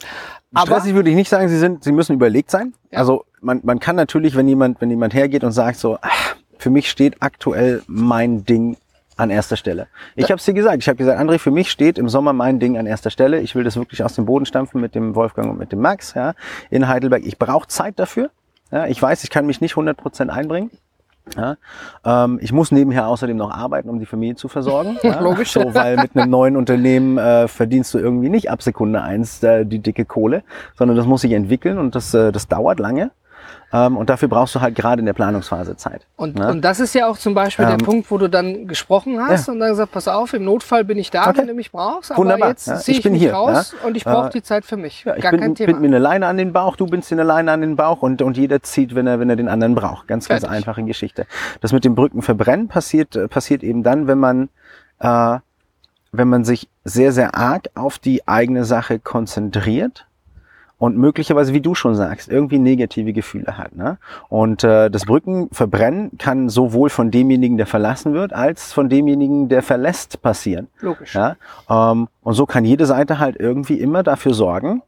Aber 0.54 0.68
Stressig 0.68 0.96
würde 0.96 1.10
ich 1.12 1.16
nicht 1.16 1.30
sagen, 1.30 1.48
sie 1.48 1.58
sind, 1.58 1.84
sie 1.84 1.94
müssen 1.94 2.14
überlegt 2.14 2.52
sein. 2.52 2.74
Ja. 2.92 3.00
Also 3.00 3.24
man, 3.46 3.62
man 3.64 3.80
kann 3.80 3.96
natürlich, 3.96 4.36
wenn 4.36 4.48
jemand, 4.48 4.82
wenn 4.82 4.90
jemand 4.90 5.14
hergeht 5.14 5.44
und 5.44 5.52
sagt 5.52 5.78
so, 5.78 5.98
ach, 6.02 6.36
für 6.58 6.70
mich 6.70 6.90
steht 6.90 7.18
aktuell 7.22 7.84
mein 7.88 8.44
Ding 8.44 8.78
an 9.18 9.30
erster 9.30 9.56
Stelle. 9.56 9.88
Ich 10.16 10.26
habe 10.26 10.40
es 10.40 10.46
dir 10.46 10.54
gesagt. 10.54 10.80
Ich 10.82 10.90
habe 10.90 10.98
gesagt, 10.98 11.20
André, 11.22 11.38
für 11.38 11.52
mich 11.52 11.72
steht 11.72 11.98
im 11.98 12.10
Sommer 12.10 12.34
mein 12.34 12.60
Ding 12.60 12.78
an 12.78 12.86
erster 12.86 13.10
Stelle. 13.10 13.40
Ich 13.40 13.56
will 13.56 13.64
das 13.64 13.78
wirklich 13.78 14.04
aus 14.04 14.16
dem 14.16 14.26
Boden 14.26 14.46
stampfen 14.46 14.82
mit 14.82 14.94
dem 14.94 15.16
Wolfgang 15.16 15.50
und 15.52 15.58
mit 15.58 15.72
dem 15.72 15.80
Max 15.80 16.16
ja, 16.16 16.34
in 16.70 16.88
Heidelberg. 16.88 17.26
Ich 17.26 17.38
brauche 17.38 17.68
Zeit 17.68 17.98
dafür. 17.98 18.30
Ja, 18.72 18.88
ich 18.88 19.02
weiß, 19.02 19.24
ich 19.24 19.30
kann 19.30 19.46
mich 19.46 19.62
nicht 19.62 19.76
100% 19.76 20.28
einbringen. 20.30 20.72
Ja, 21.36 21.56
ähm, 22.04 22.40
ich 22.42 22.52
muss 22.52 22.72
nebenher 22.72 23.08
außerdem 23.08 23.38
noch 23.38 23.52
arbeiten, 23.52 23.90
um 23.90 24.00
die 24.00 24.06
Familie 24.06 24.36
zu 24.36 24.48
versorgen. 24.48 24.98
Ja, 25.04 25.20
Logisch. 25.20 25.54
So, 25.54 25.74
weil 25.74 25.98
mit 25.98 26.16
einem 26.16 26.30
neuen 26.30 26.58
Unternehmen 26.58 27.18
äh, 27.18 27.48
verdienst 27.48 27.94
du 27.94 28.00
irgendwie 28.00 28.30
nicht 28.30 28.52
ab 28.52 28.62
Sekunde 28.62 29.02
eins 29.02 29.42
äh, 29.44 29.66
die 29.66 29.80
dicke 29.80 30.06
Kohle, 30.06 30.44
sondern 30.76 30.98
das 30.98 31.06
muss 31.06 31.22
sich 31.22 31.32
entwickeln 31.32 31.78
und 31.78 31.96
das, 31.96 32.14
äh, 32.14 32.32
das 32.32 32.48
dauert 32.48 32.80
lange. 32.80 33.12
Ähm, 33.74 33.98
und 33.98 34.10
dafür 34.10 34.28
brauchst 34.30 34.56
du 34.56 34.62
halt 34.62 34.76
gerade 34.76 35.00
in 35.00 35.06
der 35.06 35.14
Planungsphase 35.14 35.76
Zeit. 35.76 36.06
Und, 36.16 36.36
ne? 36.36 36.50
und 36.50 36.62
das 36.62 36.80
ist 36.80 36.94
ja 36.96 37.08
auch 37.08 37.18
zum 37.18 37.34
Beispiel 37.34 37.66
Ähm, 37.66 37.78
der 37.78 37.86
Punkt, 37.86 38.10
wo 38.12 38.18
du 38.18 38.30
dann 38.30 38.68
gesprochen 38.68 39.20
hast 39.20 39.48
ja. 39.48 39.54
und 39.54 39.60
dann 39.60 39.70
gesagt, 39.70 39.92
pass 39.92 40.08
auf, 40.08 40.34
im 40.34 40.46
Notfall 40.46 40.84
bin 40.86 40.98
ich 40.98 41.12
da, 41.12 41.28
Okay. 41.30 41.40
wenn 41.40 41.48
du 41.48 41.54
mich 41.54 41.72
brauchst, 41.72 42.12
aber 42.12 42.20
Wunderbar, 42.22 42.50
jetzt 42.50 42.68
ja. 42.68 42.76
ziehe 42.78 42.94
Ich 42.94 42.98
ich, 43.00 43.04
bin 43.04 43.14
mich 43.14 43.22
hier, 43.22 43.34
raus 43.34 43.76
und 43.86 43.98
ich 43.98 44.04
brauche 44.06 44.28
Äh, 44.28 44.32
die 44.32 44.44
Zeit 44.44 44.66
für 44.66 44.78
mich. 44.78 45.04
Ja, 45.04 45.16
ich 45.16 45.24
Gar 45.24 45.32
bin, 45.32 45.42
kein 45.42 45.56
Thema. 45.56 45.78
mir 45.80 45.88
eine 45.88 46.00
Leine 46.00 46.28
an 46.28 46.38
den 46.38 46.54
Bauch, 46.54 46.76
du 46.78 46.86
bindst 46.86 47.12
dir 47.12 47.16
eine 47.16 47.24
Leine 47.24 47.52
an 47.52 47.62
den 47.62 47.76
Bauch 47.76 48.02
und, 48.02 48.22
und 48.22 48.38
jeder 48.38 48.62
zieht, 48.64 48.96
wenn 48.96 49.08
er, 49.08 49.20
wenn 49.20 49.30
er 49.30 49.36
den 49.36 49.50
anderen 49.50 49.76
braucht. 49.76 50.08
Ganz, 50.08 50.28
ganz 50.28 50.42
Fertig. 50.42 50.58
einfache 50.58 50.84
Geschichte. 50.84 51.26
Das 51.62 51.74
mit 51.74 51.84
dem 51.86 51.96
Brückenverbrennen 51.96 52.68
passiert, 52.68 53.16
äh, 53.16 53.28
passiert 53.28 53.64
eben 53.64 53.84
dann, 53.84 54.08
wenn 54.08 54.20
man, 54.20 54.50
äh, 55.00 55.40
wenn 56.12 56.30
man 56.30 56.46
sich 56.46 56.70
sehr, 56.86 57.12
sehr 57.12 57.36
arg 57.36 57.68
auf 57.76 58.00
die 58.00 58.28
eigene 58.28 58.64
Sache 58.64 59.00
konzentriert 59.00 60.06
und 60.78 60.98
möglicherweise, 60.98 61.54
wie 61.54 61.62
du 61.62 61.74
schon 61.76 61.96
sagst, 61.96 62.30
irgendwie 62.30 62.60
negative 62.60 63.14
Gefühle 63.14 63.58
hat. 63.58 63.76
Ne? 63.76 63.98
Und 64.30 64.64
äh, 64.64 64.90
das 64.90 65.06
Brückenverbrennen 65.06 66.18
kann 66.18 66.50
sowohl 66.50 66.90
von 66.90 67.12
demjenigen, 67.12 67.58
der 67.58 67.66
verlassen 67.66 68.14
wird, 68.14 68.34
als 68.34 68.74
von 68.74 68.90
demjenigen, 68.90 69.48
der 69.48 69.64
verlässt, 69.64 70.22
passieren. 70.22 70.68
Logisch. 70.80 71.16
Ja? 71.16 71.36
Ähm, 71.70 72.08
und 72.22 72.34
so 72.34 72.46
kann 72.46 72.66
jede 72.66 72.86
Seite 72.86 73.20
halt 73.20 73.38
irgendwie 73.40 73.80
immer 73.80 74.04
dafür 74.04 74.34
sorgen, 74.34 74.82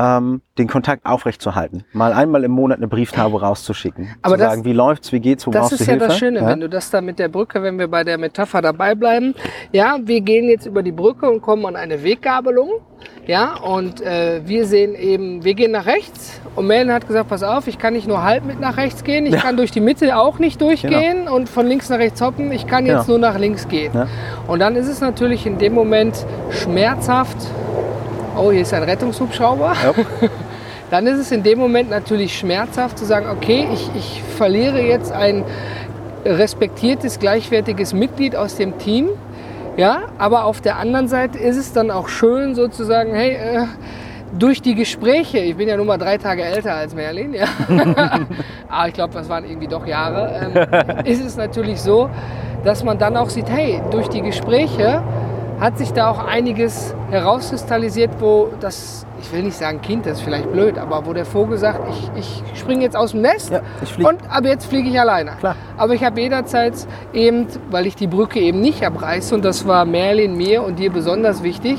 ähm, 0.00 0.42
den 0.58 0.68
Kontakt 0.68 1.04
aufrechtzuerhalten. 1.04 1.82
Mal 1.92 2.12
einmal 2.12 2.44
im 2.44 2.52
Monat 2.52 2.78
eine 2.78 2.86
Brieftaube 2.86 3.40
rauszuschicken. 3.40 4.14
Aber 4.22 4.36
zu 4.36 4.40
das, 4.40 4.50
sagen, 4.52 4.64
wie 4.64 4.72
läuft's, 4.72 5.12
wie 5.12 5.18
geht's, 5.20 5.44
wo 5.46 5.50
brauchst 5.50 5.72
du 5.72 5.74
Das 5.74 5.80
ist 5.80 5.86
ja 5.88 5.92
Hilfe? 5.94 6.06
das 6.08 6.18
Schöne, 6.18 6.46
wenn 6.46 6.60
du 6.60 6.68
das 6.68 6.90
da 6.90 7.00
mit 7.00 7.18
der 7.18 7.28
Brücke, 7.28 7.62
wenn 7.62 7.78
wir 7.78 7.88
bei 7.88 8.04
der 8.04 8.16
Metapher 8.16 8.62
dabei 8.62 8.94
bleiben. 8.94 9.34
Ja, 9.72 9.98
wir 10.02 10.20
gehen 10.20 10.48
jetzt 10.48 10.66
über 10.66 10.82
die 10.84 10.92
Brücke 10.92 11.28
und 11.28 11.42
kommen 11.42 11.66
an 11.66 11.74
eine 11.76 12.02
Weggabelung. 12.04 12.70
Ja, 13.26 13.56
und 13.56 14.00
äh, 14.00 14.40
wir 14.46 14.64
sehen 14.66 14.94
eben, 14.94 15.44
wir 15.44 15.54
gehen 15.54 15.72
nach 15.72 15.86
rechts 15.86 16.40
und 16.56 16.66
Melon 16.66 16.92
hat 16.92 17.06
gesagt, 17.06 17.28
pass 17.28 17.42
auf, 17.42 17.66
ich 17.66 17.78
kann 17.78 17.92
nicht 17.92 18.08
nur 18.08 18.22
halb 18.22 18.44
mit 18.44 18.58
nach 18.60 18.76
rechts 18.76 19.04
gehen, 19.04 19.26
ich 19.26 19.34
Ja. 19.34 19.40
kann 19.40 19.56
durch 19.56 19.70
die 19.70 19.80
Mitte 19.80 20.16
auch 20.16 20.38
nicht 20.38 20.60
durchgehen 20.60 21.28
und 21.28 21.48
von 21.48 21.66
links 21.66 21.88
nach 21.90 21.98
rechts 21.98 22.20
hoppen, 22.22 22.50
ich 22.52 22.66
kann 22.66 22.86
jetzt 22.86 23.06
Genau. 23.06 23.18
nur 23.18 23.28
nach 23.28 23.38
links 23.38 23.68
gehen. 23.68 23.92
Ja. 23.94 24.06
Und 24.46 24.60
dann 24.60 24.76
ist 24.76 24.88
es 24.88 25.00
natürlich 25.00 25.44
in 25.46 25.58
dem 25.58 25.74
Moment 25.74 26.24
schmerzhaft, 26.50 27.36
oh, 28.38 28.52
hier 28.52 28.62
ist 28.62 28.72
ein 28.72 28.82
Rettungshubschrauber. 28.82 29.74
Ja. 29.82 29.92
dann 30.90 31.06
ist 31.06 31.18
es 31.18 31.32
in 31.32 31.42
dem 31.42 31.58
Moment 31.58 31.90
natürlich 31.90 32.38
schmerzhaft 32.38 32.98
zu 32.98 33.04
sagen, 33.04 33.26
okay, 33.30 33.68
ich, 33.72 33.90
ich 33.94 34.22
verliere 34.36 34.80
jetzt 34.80 35.12
ein 35.12 35.44
respektiertes, 36.24 37.18
gleichwertiges 37.18 37.92
Mitglied 37.92 38.36
aus 38.36 38.56
dem 38.56 38.78
Team. 38.78 39.08
Ja, 39.76 40.02
aber 40.18 40.44
auf 40.44 40.60
der 40.60 40.76
anderen 40.76 41.06
Seite 41.06 41.38
ist 41.38 41.56
es 41.56 41.72
dann 41.72 41.90
auch 41.90 42.08
schön 42.08 42.54
sozusagen, 42.56 43.14
hey, 43.14 43.34
äh, 43.34 43.66
durch 44.36 44.60
die 44.60 44.74
Gespräche, 44.74 45.38
ich 45.38 45.56
bin 45.56 45.68
ja 45.68 45.76
nur 45.76 45.86
mal 45.86 45.98
drei 45.98 46.18
Tage 46.18 46.42
älter 46.42 46.74
als 46.74 46.94
Merlin, 46.94 47.32
ja. 47.32 47.46
aber 48.68 48.88
ich 48.88 48.94
glaube, 48.94 49.14
das 49.14 49.28
waren 49.28 49.44
irgendwie 49.44 49.68
doch 49.68 49.86
Jahre, 49.86 50.34
ähm, 50.42 51.04
ist 51.04 51.24
es 51.24 51.36
natürlich 51.36 51.80
so, 51.80 52.10
dass 52.64 52.82
man 52.84 52.98
dann 52.98 53.16
auch 53.16 53.30
sieht, 53.30 53.48
hey, 53.48 53.80
durch 53.90 54.08
die 54.08 54.20
Gespräche 54.20 55.02
hat 55.60 55.78
sich 55.78 55.92
da 55.92 56.10
auch 56.10 56.24
einiges 56.24 56.94
herauskristallisiert, 57.10 58.10
wo 58.20 58.50
das, 58.60 59.06
ich 59.20 59.32
will 59.32 59.42
nicht 59.42 59.56
sagen 59.56 59.80
Kind, 59.80 60.06
das 60.06 60.18
ist 60.18 60.22
vielleicht 60.22 60.50
blöd, 60.52 60.78
aber 60.78 61.04
wo 61.06 61.12
der 61.12 61.24
Vogel 61.24 61.58
sagt, 61.58 61.80
ich, 61.90 62.10
ich 62.52 62.58
springe 62.58 62.82
jetzt 62.82 62.96
aus 62.96 63.12
dem 63.12 63.22
Nest 63.22 63.50
Ja, 63.50 63.60
und 64.08 64.18
ab 64.30 64.44
jetzt 64.44 64.66
fliege 64.66 64.88
ich 64.88 64.98
alleine. 65.00 65.32
Klar. 65.40 65.56
Aber 65.76 65.94
ich 65.94 66.04
habe 66.04 66.20
jederzeit 66.20 66.74
eben, 67.12 67.46
weil 67.70 67.86
ich 67.86 67.96
die 67.96 68.06
Brücke 68.06 68.40
eben 68.40 68.60
nicht 68.60 68.84
abreiße 68.84 69.34
und 69.34 69.44
das 69.44 69.66
war 69.66 69.84
Merlin 69.84 70.36
mir 70.36 70.62
und 70.62 70.78
dir 70.78 70.90
besonders 70.92 71.42
wichtig, 71.42 71.78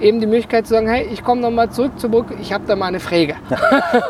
eben 0.00 0.20
die 0.20 0.26
Möglichkeit 0.26 0.66
zu 0.66 0.74
sagen, 0.74 0.88
hey, 0.88 1.06
ich 1.12 1.22
komme 1.24 1.40
nochmal 1.40 1.70
zurück 1.70 1.92
zur 1.98 2.10
Brücke, 2.10 2.34
ich 2.40 2.52
habe 2.52 2.64
da 2.66 2.76
mal 2.76 2.86
eine 2.86 3.00
Frage. 3.00 3.34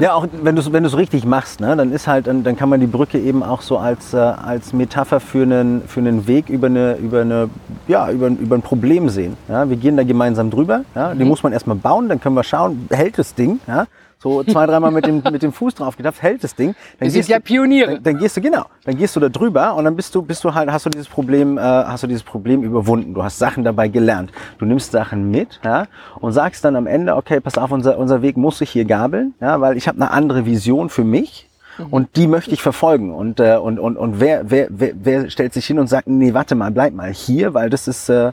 Ja, 0.00 0.14
auch 0.14 0.26
wenn 0.42 0.54
du 0.56 0.60
es 0.62 0.72
wenn 0.72 0.82
du's 0.82 0.96
richtig 0.96 1.24
machst, 1.24 1.60
ne, 1.60 1.76
dann 1.76 1.92
ist 1.92 2.06
halt, 2.06 2.26
dann, 2.26 2.42
dann 2.44 2.56
kann 2.56 2.68
man 2.68 2.80
die 2.80 2.86
Brücke 2.86 3.18
eben 3.18 3.42
auch 3.42 3.62
so 3.62 3.78
als, 3.78 4.14
äh, 4.14 4.18
als 4.18 4.72
Metapher 4.72 5.20
für 5.20 5.42
einen, 5.42 5.82
für 5.86 6.00
einen 6.00 6.26
Weg 6.26 6.48
über 6.48 6.66
eine, 6.68 6.94
über 6.96 7.20
eine, 7.22 7.48
ja, 7.88 8.10
über, 8.10 8.26
ein- 8.26 8.36
über 8.36 8.56
ein 8.56 8.62
Problem 8.62 9.08
sehen. 9.08 9.36
Ja, 9.48 9.68
wir 9.68 9.76
gehen 9.76 9.96
da 9.96 10.02
gemeinsam 10.04 10.50
drüber. 10.50 10.82
Ja, 10.94 11.10
Mhm. 11.14 11.18
Den 11.18 11.28
muss 11.28 11.42
man 11.42 11.52
erstmal 11.52 11.76
bauen, 11.76 12.08
dann 12.08 12.20
können 12.20 12.34
wir 12.36 12.44
schauen, 12.44 12.69
hält 12.90 13.18
das 13.18 13.34
Ding. 13.34 13.60
Ja, 13.66 13.86
so 14.22 14.42
zwei, 14.44 14.66
dreimal 14.66 14.90
mit 14.90 15.06
dem, 15.06 15.22
mit 15.32 15.42
dem 15.42 15.52
Fuß 15.52 15.74
drauf 15.76 15.96
gedacht, 15.96 16.20
hält 16.20 16.44
das 16.44 16.54
Ding. 16.54 16.74
Dann 16.98 17.06
Wir 17.06 17.10
sind 17.10 17.20
gehst 17.20 17.28
ja 17.30 17.38
du- 17.38 17.44
Pioniere. 17.44 17.94
Dann, 17.94 18.02
dann 18.02 18.18
gehst 18.18 18.36
du 18.36 18.40
genau, 18.40 18.66
dann 18.84 18.96
gehst 18.96 19.16
du 19.16 19.20
da 19.20 19.28
drüber 19.30 19.74
und 19.76 19.84
dann 19.84 19.96
bist 19.96 20.14
du, 20.14 20.22
bist 20.22 20.44
du 20.44 20.52
halt, 20.54 20.70
hast 20.70 20.84
du 20.86 20.90
dieses 20.90 21.08
Problem, 21.08 21.56
äh, 21.56 21.60
hast 21.62 22.02
du 22.02 22.06
dieses 22.06 22.22
Problem 22.22 22.62
überwunden. 22.62 23.14
Du 23.14 23.22
hast 23.22 23.38
Sachen 23.38 23.64
dabei 23.64 23.88
gelernt. 23.88 24.30
Du 24.58 24.66
nimmst 24.66 24.92
Sachen 24.92 25.30
mit, 25.30 25.58
ja, 25.64 25.86
und 26.20 26.32
sagst 26.32 26.64
dann 26.64 26.76
am 26.76 26.86
Ende, 26.86 27.16
okay, 27.16 27.40
pass 27.40 27.56
auf, 27.56 27.70
unser, 27.72 27.96
unser 27.98 28.20
Weg 28.22 28.36
muss 28.36 28.58
sich 28.58 28.70
hier 28.70 28.84
gabeln, 28.84 29.34
ja, 29.40 29.60
weil 29.60 29.76
ich 29.76 29.88
habe 29.88 29.96
eine 30.00 30.10
andere 30.10 30.44
Vision 30.46 30.88
für 30.90 31.04
mich. 31.04 31.46
Und 31.90 32.14
die 32.16 32.26
möchte 32.26 32.50
ich 32.50 32.60
verfolgen. 32.60 33.14
Und, 33.14 33.40
äh, 33.40 33.56
und, 33.56 33.78
und, 33.78 33.96
und 33.96 34.20
wer, 34.20 34.50
wer, 34.50 34.66
wer, 34.68 34.92
wer 35.02 35.30
stellt 35.30 35.54
sich 35.54 35.64
hin 35.66 35.78
und 35.78 35.86
sagt, 35.86 36.08
nee, 36.08 36.34
warte 36.34 36.54
mal, 36.54 36.70
bleib 36.70 36.92
mal 36.92 37.10
hier, 37.10 37.54
weil 37.54 37.70
das 37.70 37.88
ist, 37.88 38.10
äh, 38.10 38.32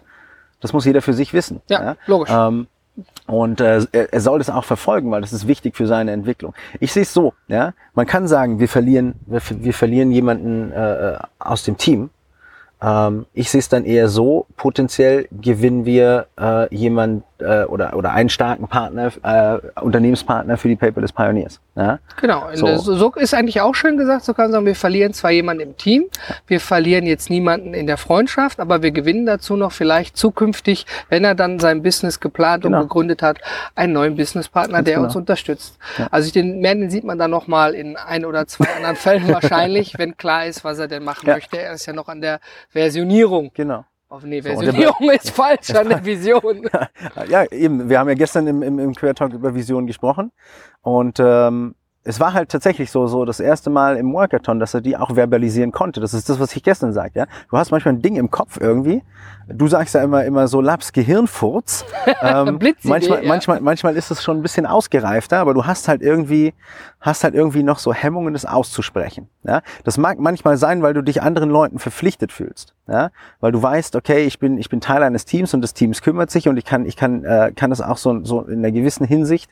das 0.60 0.74
muss 0.74 0.84
jeder 0.84 1.02
für 1.02 1.14
sich 1.14 1.34
wissen. 1.34 1.62
Ja, 1.70 1.96
logisch. 2.08 2.30
Ähm, 2.30 2.68
und 3.28 3.62
äh, 3.62 3.86
er, 3.92 4.22
soll 4.22 4.40
das 4.40 4.50
auch 4.50 4.64
verfolgen, 4.64 5.12
weil 5.12 5.22
das 5.22 5.34
ist 5.34 5.48
wichtig 5.48 5.76
für 5.76 5.88
seine 5.88 6.12
Entwicklung. 6.12 6.54
Ich 6.80 6.94
sehe 6.94 7.04
es 7.04 7.14
so, 7.14 7.34
ja, 7.48 7.74
man 7.94 8.06
kann 8.06 8.28
sagen, 8.28 8.60
wir 8.60 8.70
verlieren, 8.70 9.16
wir, 9.26 9.42
wir 9.50 9.74
verlieren 9.74 10.12
jemanden 10.12 10.72
äh, 10.72 11.14
äh, 11.14 11.18
aus 11.40 11.64
dem 11.64 11.78
Team. 11.78 12.10
Ähm, 12.82 13.26
ich 13.34 13.50
sehe 13.52 13.60
es 13.60 13.70
dann 13.70 13.86
eher 13.86 14.08
so, 14.08 14.48
potenziell 14.56 15.28
gewinnen 15.32 15.86
wir 15.86 16.28
äh, 16.40 16.74
jemand 16.74 17.24
äh, 17.40 17.64
oder, 17.66 17.96
oder 17.96 18.12
einen 18.12 18.30
starken 18.30 18.68
Partner, 18.68 19.12
äh, 19.24 19.82
Unternehmenspartner 19.82 20.58
für 20.58 20.68
die 20.70 20.76
Paperless 20.76 21.12
Pioneers. 21.12 21.60
Ja? 21.78 22.00
Genau, 22.20 22.48
So. 22.56 22.78
so. 22.78 22.96
so 22.96 23.14
ist 23.14 23.34
eigentlich 23.36 23.62
auch 23.62 23.76
schön 23.76 23.98
gesagt, 23.98 24.26
so 24.26 24.34
kann 24.34 24.46
man 24.46 24.52
sagen, 24.54 24.66
wir 24.66 24.76
verlieren 24.76 25.14
zwar 25.14 25.30
jemanden 25.32 25.62
im 25.62 25.78
Team, 25.78 26.06
wir 26.48 26.60
verlieren 26.60 27.06
jetzt 27.06 27.30
niemanden 27.30 27.74
in 27.76 27.86
der 27.86 27.98
Freundschaft, 27.98 28.60
aber 28.60 28.82
wir 28.82 28.90
gewinnen 28.92 29.26
dazu 29.28 29.56
noch 29.56 29.72
vielleicht 29.72 30.18
zukünftig, 30.18 30.86
wenn 31.10 31.24
er 31.24 31.36
dann 31.36 31.60
sein 31.60 31.84
Business 31.84 32.20
geplant 32.20 32.64
Genau. 32.64 32.78
und 32.78 32.84
gegründet 32.84 33.22
hat, 33.22 33.38
einen 33.76 33.94
neuen 33.94 34.16
Businesspartner, 34.16 34.82
der 34.82 34.96
genau. 34.96 35.06
uns 35.06 35.16
unterstützt. 35.16 35.78
Also 36.10 36.32
den 36.32 36.60
Merlin 36.62 36.90
sieht 36.90 37.04
man 37.04 37.20
dann 37.20 37.30
nochmal 37.32 37.76
in 37.76 37.96
ein 37.96 38.26
oder 38.26 38.48
zwei 38.48 38.66
anderen 38.76 38.96
Fällen 38.96 39.28
wahrscheinlich, 39.28 39.94
wenn 40.00 40.18
klar 40.18 40.46
ist, 40.48 40.64
was 40.64 40.80
er 40.80 40.88
denn 40.88 41.04
machen 41.04 41.28
Ja. 41.28 41.36
möchte. 41.36 41.60
Er 41.62 41.74
ist 41.74 41.86
ja 41.86 41.94
noch 41.94 42.08
an 42.08 42.22
der 42.22 42.40
Versionierung. 42.70 43.52
Genau. 43.54 43.86
Oh, 44.10 44.20
nee, 44.24 44.42
Versionierung 44.42 45.10
ist 45.14 45.32
falsch, 45.32 45.72
an 45.72 45.90
der 45.90 46.04
Vision. 46.04 46.70
Ja, 47.30 47.44
eben. 47.52 47.90
Wir 47.90 48.00
haben 48.00 48.08
ja 48.08 48.16
gestern 48.16 48.48
im, 48.48 48.64
im, 48.64 48.80
im 48.80 48.96
Quertalk 48.96 49.34
über 49.34 49.54
Vision 49.54 49.86
gesprochen. 49.86 50.32
Und 50.82 51.20
ähm, 51.20 51.76
es 52.08 52.22
war 52.22 52.34
halt 52.34 52.50
tatsächlich 52.50 52.90
so, 52.90 53.06
so 53.08 53.26
das 53.26 53.42
erste 53.42 53.70
Mal 53.70 53.98
im 53.98 54.14
Workathon, 54.14 54.60
dass 54.60 54.74
er 54.74 54.80
die 54.80 54.96
auch 54.96 55.16
verbalisieren 55.16 55.74
konnte. 55.74 56.00
Das 56.00 56.14
ist 56.14 56.30
das, 56.30 56.40
was 56.40 56.56
ich 56.56 56.64
gestern 56.64 56.94
sagte. 56.94 57.20
Ja? 57.20 57.26
Du 57.50 57.58
hast 57.58 57.72
manchmal 57.72 57.96
ein 57.96 58.02
Ding 58.02 58.16
im 58.16 58.32
Kopf 58.32 58.58
irgendwie. 58.62 59.04
Du 59.50 59.68
sagst 59.68 59.94
ja 59.94 60.04
immer, 60.04 60.24
immer 60.24 60.48
so 60.48 60.62
Laps 60.62 60.94
Gehirnfurz. 60.94 61.86
Ähm, 62.20 62.60
manchmal, 62.84 63.22
ja. 63.22 63.28
manchmal, 63.28 63.62
manchmal 63.62 63.96
ist 63.96 64.12
es 64.12 64.24
schon 64.24 64.38
ein 64.38 64.42
bisschen 64.42 64.66
ausgereifter, 64.66 65.40
aber 65.40 65.54
du 65.54 65.66
hast 65.66 65.88
halt 65.88 66.02
irgendwie, 66.02 66.54
hast 67.00 67.24
halt 67.24 67.36
irgendwie 67.36 67.62
noch 67.62 67.80
so 67.80 67.94
Hemmungen, 67.94 68.34
das 68.34 68.46
auszusprechen. 68.46 69.30
Ja? 69.44 69.62
Das 69.84 69.98
mag 69.98 70.20
manchmal 70.20 70.58
sein, 70.58 70.82
weil 70.82 70.94
du 70.94 71.04
dich 71.04 71.22
anderen 71.22 71.50
Leuten 71.50 71.80
verpflichtet 71.80 72.32
fühlst. 72.32 72.74
Ja? 72.88 73.12
Weil 73.40 73.52
du 73.52 73.62
weißt, 73.62 73.96
okay, 73.96 74.26
ich 74.26 74.40
bin, 74.40 74.58
ich 74.58 74.70
bin 74.70 74.82
Teil 74.82 75.04
eines 75.04 75.26
Teams 75.26 75.54
und 75.54 75.62
das 75.62 75.74
Teams 75.74 76.02
kümmert 76.02 76.32
sich 76.32 76.48
und 76.48 76.58
ich 76.58 76.66
kann, 76.66 76.86
ich 76.86 76.96
kann, 76.96 77.24
äh, 77.24 77.52
kann 77.56 77.70
das 77.70 77.82
auch 77.82 77.98
so, 77.98 78.24
so 78.24 78.42
in 78.42 78.60
einer 78.60 78.72
gewissen 78.72 79.06
Hinsicht 79.06 79.52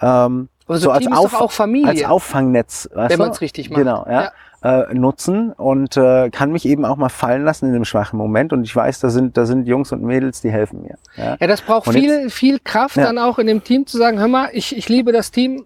ähm, 0.00 0.48
Aber 0.70 0.78
so 0.78 0.92
Team 0.92 1.12
ist 1.12 1.24
doch 1.24 1.40
auch 1.40 1.50
Familie. 1.50 1.88
als 1.88 2.04
Auffangnetz, 2.04 2.88
weißt 2.94 3.10
Wenn 3.10 3.18
du? 3.18 3.24
man's 3.26 3.40
richtig 3.40 3.70
macht. 3.70 3.78
Genau, 3.78 4.06
ja. 4.08 4.30
Äh, 4.62 4.92
nutzen 4.94 5.52
und 5.52 5.96
äh, 5.96 6.28
kann 6.30 6.52
mich 6.52 6.66
eben 6.66 6.84
auch 6.84 6.96
mal 6.96 7.08
fallen 7.08 7.44
lassen 7.44 7.66
in 7.70 7.74
einem 7.74 7.86
schwachen 7.86 8.18
Moment 8.18 8.52
und 8.52 8.62
ich 8.62 8.76
weiß, 8.76 9.00
da 9.00 9.08
sind, 9.08 9.38
da 9.38 9.46
sind 9.46 9.66
Jungs 9.66 9.90
und 9.90 10.02
Mädels, 10.02 10.42
die 10.42 10.50
helfen 10.50 10.82
mir. 10.82 10.96
Ja? 11.16 11.36
Ja, 11.40 11.46
das 11.46 11.62
braucht 11.62 11.88
Und 11.88 11.94
viel, 11.94 12.28
viel 12.28 12.58
Kraft 12.60 12.96
Ja. 12.96 13.04
dann 13.04 13.16
auch 13.18 13.38
in 13.38 13.46
dem 13.46 13.64
Team 13.64 13.86
zu 13.86 13.96
sagen, 13.96 14.18
hör 14.18 14.28
mal, 14.28 14.50
ich, 14.52 14.76
ich 14.76 14.88
liebe 14.90 15.12
das 15.12 15.30
Team, 15.30 15.64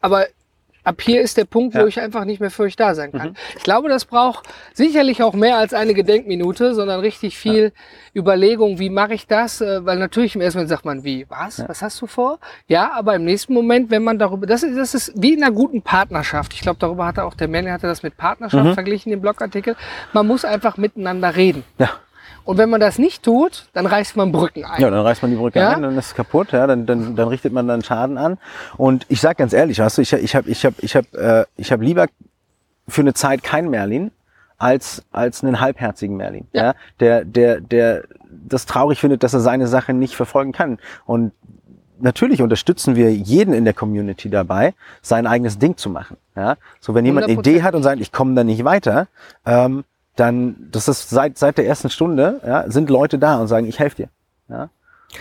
aber 0.00 0.24
ab 0.88 1.00
hier 1.02 1.20
ist 1.22 1.36
der 1.36 1.44
Punkt, 1.44 1.74
wo 1.74 1.78
Ja. 1.78 1.84
Mhm. 1.84 1.88
ich 1.88 2.00
einfach 2.00 2.24
nicht 2.24 2.40
mehr 2.40 2.50
für 2.50 2.64
euch 2.64 2.76
da 2.76 2.94
sein 2.94 3.12
kann. 3.12 3.36
Ich 3.56 3.62
glaube, 3.62 3.88
das 3.88 4.04
braucht 4.04 4.46
sicherlich 4.74 5.22
auch 5.22 5.34
mehr 5.34 5.58
als 5.58 5.74
eine 5.74 5.94
Gedenkminute, 5.94 6.74
sondern 6.74 7.00
richtig 7.00 7.38
viel 7.38 7.72
Überlegung, 8.14 8.78
wie 8.78 8.90
mache 8.90 9.14
ich 9.14 9.26
das? 9.26 9.60
Äh, 9.60 9.84
Weil 9.84 9.98
natürlich 9.98 10.34
im 10.34 10.40
ersten 10.40 10.58
Moment 10.58 10.70
sagt 10.70 10.84
man, 10.84 11.04
wie, 11.04 11.26
was? 11.28 11.62
Was 11.68 11.82
hast 11.82 12.00
du 12.00 12.06
vor? 12.06 12.38
Ja, 12.66 12.92
aber 12.94 13.14
im 13.14 13.24
nächsten 13.24 13.52
Moment, 13.54 13.90
wenn 13.90 14.02
man 14.02 14.18
darüber, 14.18 14.46
das 14.46 14.62
ist, 14.62 14.76
das 14.76 14.94
ist 14.94 15.12
wie 15.14 15.34
in 15.34 15.42
einer 15.42 15.52
guten 15.54 15.82
Partnerschaft. 15.82 16.52
Ich 16.54 16.60
glaube, 16.60 16.78
darüber 16.80 17.06
hatte 17.06 17.24
auch 17.24 17.34
der 17.34 17.48
Manny 17.48 17.68
hatte 17.68 17.86
das 17.86 18.02
mit 18.02 18.16
Partnerschaft 18.16 18.64
Mhm. 18.64 18.74
verglichen, 18.74 19.12
im 19.12 19.20
Blogartikel. 19.20 19.76
Man 20.12 20.26
muss 20.26 20.44
einfach 20.44 20.76
miteinander 20.78 21.36
reden. 21.36 21.64
Ja. 21.78 21.90
Und 22.48 22.56
wenn 22.56 22.70
man 22.70 22.80
das 22.80 22.98
nicht 22.98 23.24
tut, 23.24 23.66
dann 23.74 23.84
reißt 23.84 24.16
man 24.16 24.32
Brücken 24.32 24.64
ein. 24.64 24.80
Ja, 24.80 24.88
dann 24.88 25.04
reißt 25.04 25.20
man 25.20 25.30
die 25.30 25.36
Brücke 25.36 25.58
Ja? 25.58 25.76
ein, 25.76 25.82
dann 25.82 25.98
ist 25.98 26.06
es 26.06 26.14
kaputt, 26.14 26.52
ja, 26.52 26.66
dann, 26.66 26.86
dann, 26.86 27.14
dann 27.14 27.28
richtet 27.28 27.52
man 27.52 27.68
dann 27.68 27.82
Schaden 27.82 28.16
an. 28.16 28.38
Und 28.78 29.04
ich 29.10 29.20
sag 29.20 29.36
ganz 29.36 29.52
ehrlich, 29.52 29.80
weißt 29.80 29.98
du, 29.98 30.00
ich, 30.00 30.14
ich 30.14 30.34
habe 30.34 30.48
ich 30.48 30.64
hab, 30.64 30.72
ich 30.78 30.96
hab, 30.96 31.12
äh, 31.12 31.44
ich 31.58 31.70
hab 31.72 31.82
lieber 31.82 32.06
für 32.88 33.02
eine 33.02 33.12
Zeit 33.12 33.42
kein 33.42 33.68
Merlin 33.68 34.12
als, 34.56 35.04
als 35.12 35.44
einen 35.44 35.60
halbherzigen 35.60 36.16
Merlin, 36.16 36.46
ja. 36.54 36.68
Ja. 36.68 36.74
der, 37.00 37.26
der, 37.26 37.60
der 37.60 38.04
das 38.30 38.64
traurig 38.64 38.98
findet, 38.98 39.22
dass 39.22 39.34
er 39.34 39.40
seine 39.40 39.66
Sache 39.66 39.92
nicht 39.92 40.16
verfolgen 40.16 40.52
kann. 40.52 40.78
Und 41.04 41.32
natürlich 41.98 42.40
unterstützen 42.40 42.96
wir 42.96 43.12
jeden 43.12 43.52
in 43.52 43.66
der 43.66 43.74
Community 43.74 44.30
dabei, 44.30 44.72
sein 45.02 45.26
eigenes 45.26 45.58
Ding 45.58 45.76
zu 45.76 45.90
machen. 45.90 46.16
Ja? 46.34 46.56
So, 46.80 46.94
wenn 46.94 47.04
jemand 47.04 47.26
eine 47.26 47.34
100%. 47.34 47.40
Idee 47.40 47.62
hat 47.62 47.74
und 47.74 47.82
sagt, 47.82 48.00
ich 48.00 48.10
komme 48.10 48.34
da 48.34 48.42
nicht 48.42 48.64
weiter, 48.64 49.06
ähm, 49.44 49.84
dann, 50.18 50.68
das 50.72 50.88
ist 50.88 51.10
seit, 51.10 51.38
seit 51.38 51.58
der 51.58 51.66
ersten 51.66 51.90
Stunde, 51.90 52.40
ja, 52.44 52.70
sind 52.70 52.90
Leute 52.90 53.18
da 53.18 53.40
und 53.40 53.48
sagen, 53.48 53.66
ich 53.66 53.78
helfe 53.78 53.96
dir. 53.96 54.08
Ja? 54.48 54.70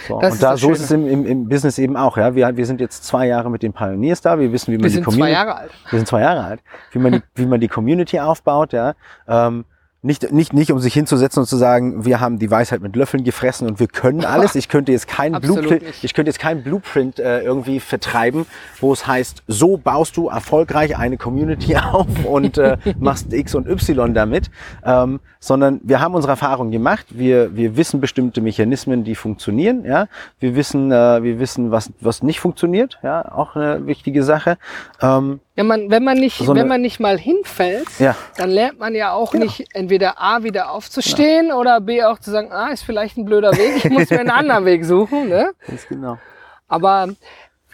So, 0.08 0.20
Das 0.20 0.32
und 0.32 0.36
ist 0.36 0.44
da, 0.44 0.58
so 0.58 0.72
ist 0.72 0.82
es 0.82 0.92
im, 0.92 1.08
im, 1.08 1.26
im 1.26 1.48
Business 1.48 1.78
eben 1.78 1.96
auch. 1.96 2.18
Ja? 2.18 2.36
Wir, 2.36 2.58
wir 2.58 2.66
sind 2.66 2.82
jetzt 2.82 3.06
zwei 3.06 3.28
Jahre 3.28 3.50
mit 3.50 3.64
den 3.64 3.74
Pioneers 3.74 4.22
da, 4.22 4.40
wir 4.40 4.52
wissen, 4.52 4.74
wie 4.74 4.78
man 4.78 4.84
Wir 4.84 4.90
die 4.90 4.96
sind 4.96 5.04
zwei 5.04 5.12
Community... 5.12 5.34
Jahre 5.34 5.56
alt. 5.56 5.72
Wir 5.90 6.00
sind 6.00 6.08
zwei 6.08 6.22
Jahre 6.22 6.44
alt. 6.44 6.60
Wie 6.92 7.00
man 7.00 7.12
die, 7.14 7.22
wie 7.36 7.46
man 7.46 7.60
die 7.60 7.68
Community 7.68 8.20
aufbaut, 8.20 8.74
ja. 8.74 8.96
Ähm, 9.28 9.66
nicht, 10.08 10.32
nicht, 10.32 10.54
nicht 10.54 10.72
um 10.72 10.80
sich 10.80 10.94
hinzusetzen 10.94 11.42
und 11.42 11.48
zu 11.48 11.58
sagen, 11.58 12.06
wir 12.06 12.20
haben 12.22 12.40
die 12.40 12.50
Weisheit 12.50 12.82
mit 12.82 12.96
Löffeln 12.96 13.26
gefressen 13.26 13.68
und 13.68 13.80
wir 13.80 13.88
können 13.88 14.24
alles. 14.26 14.56
Ich 14.56 14.70
könnte 14.70 14.94
jetzt 14.94 15.08
keinen 15.08 15.40
Blueprint, 15.42 15.84
ich 16.02 16.14
könnte 16.14 16.30
jetzt 16.30 16.40
keinen 16.40 16.64
Blueprint 16.64 17.20
äh, 17.20 17.42
irgendwie 17.42 17.82
vertreiben, 17.82 18.46
wo 18.80 18.94
es 18.94 19.06
heißt, 19.06 19.44
so 19.48 19.78
baust 19.78 20.16
du 20.16 20.30
erfolgreich 20.30 20.98
eine 20.98 21.18
Community 21.18 21.76
auf 21.92 22.08
und 22.26 22.58
äh, 22.58 22.78
machst 23.00 23.34
X 23.34 23.54
und 23.54 23.68
Y 23.68 24.14
damit, 24.14 24.50
ähm, 24.86 25.20
sondern 25.40 25.82
wir 25.84 26.00
haben 26.00 26.16
unsere 26.16 26.32
Erfahrungen 26.32 26.72
gemacht. 26.72 27.08
Wir, 27.10 27.56
wir 27.56 27.76
wissen 27.76 28.00
bestimmte 28.00 28.40
Mechanismen, 28.40 29.04
die 29.04 29.16
funktionieren. 29.16 29.84
Ja, 29.84 30.08
wir 30.40 30.56
wissen, 30.56 30.92
äh, 30.92 31.22
wir 31.22 31.40
wissen, 31.40 31.72
was 31.72 31.92
was 32.00 32.24
nicht 32.24 32.40
funktioniert. 32.40 32.98
Ja, 33.04 33.30
auch 33.30 33.58
eine 33.58 33.86
wichtige 33.86 34.24
Sache. 34.24 34.58
Ähm, 35.02 35.42
ja, 35.58 35.64
man, 35.64 35.90
wenn 35.90 36.04
man 36.04 36.18
nicht, 36.20 36.38
so 36.38 36.54
wenn 36.54 36.68
man 36.68 36.82
nicht 36.82 37.00
mal 37.00 37.18
hinfällt, 37.18 37.88
ja. 37.98 38.16
dann 38.38 38.52
lernt 38.52 38.78
man 38.78 38.94
ja 38.94 39.12
auch 39.12 39.34
ja. 39.34 39.40
nicht 39.40 39.66
entweder 39.74 40.22
A 40.22 40.44
wieder 40.44 40.70
aufzustehen 40.70 41.48
ja. 41.48 41.56
oder 41.56 41.82
B 41.82 42.04
auch 42.04 42.20
zu 42.20 42.30
sagen, 42.30 42.52
ah, 42.52 42.68
ist 42.68 42.84
vielleicht 42.84 43.18
ein 43.18 43.26
blöder 43.26 43.52
Weg, 43.58 43.84
ich 43.84 43.90
muss 43.90 44.10
mir 44.12 44.20
einen 44.20 44.30
anderen 44.30 44.66
Weg 44.66 44.86
suchen. 44.86 45.28
Ne? 45.30 45.50
Das 45.68 45.88
genau. 45.88 46.20
Aber 46.68 47.10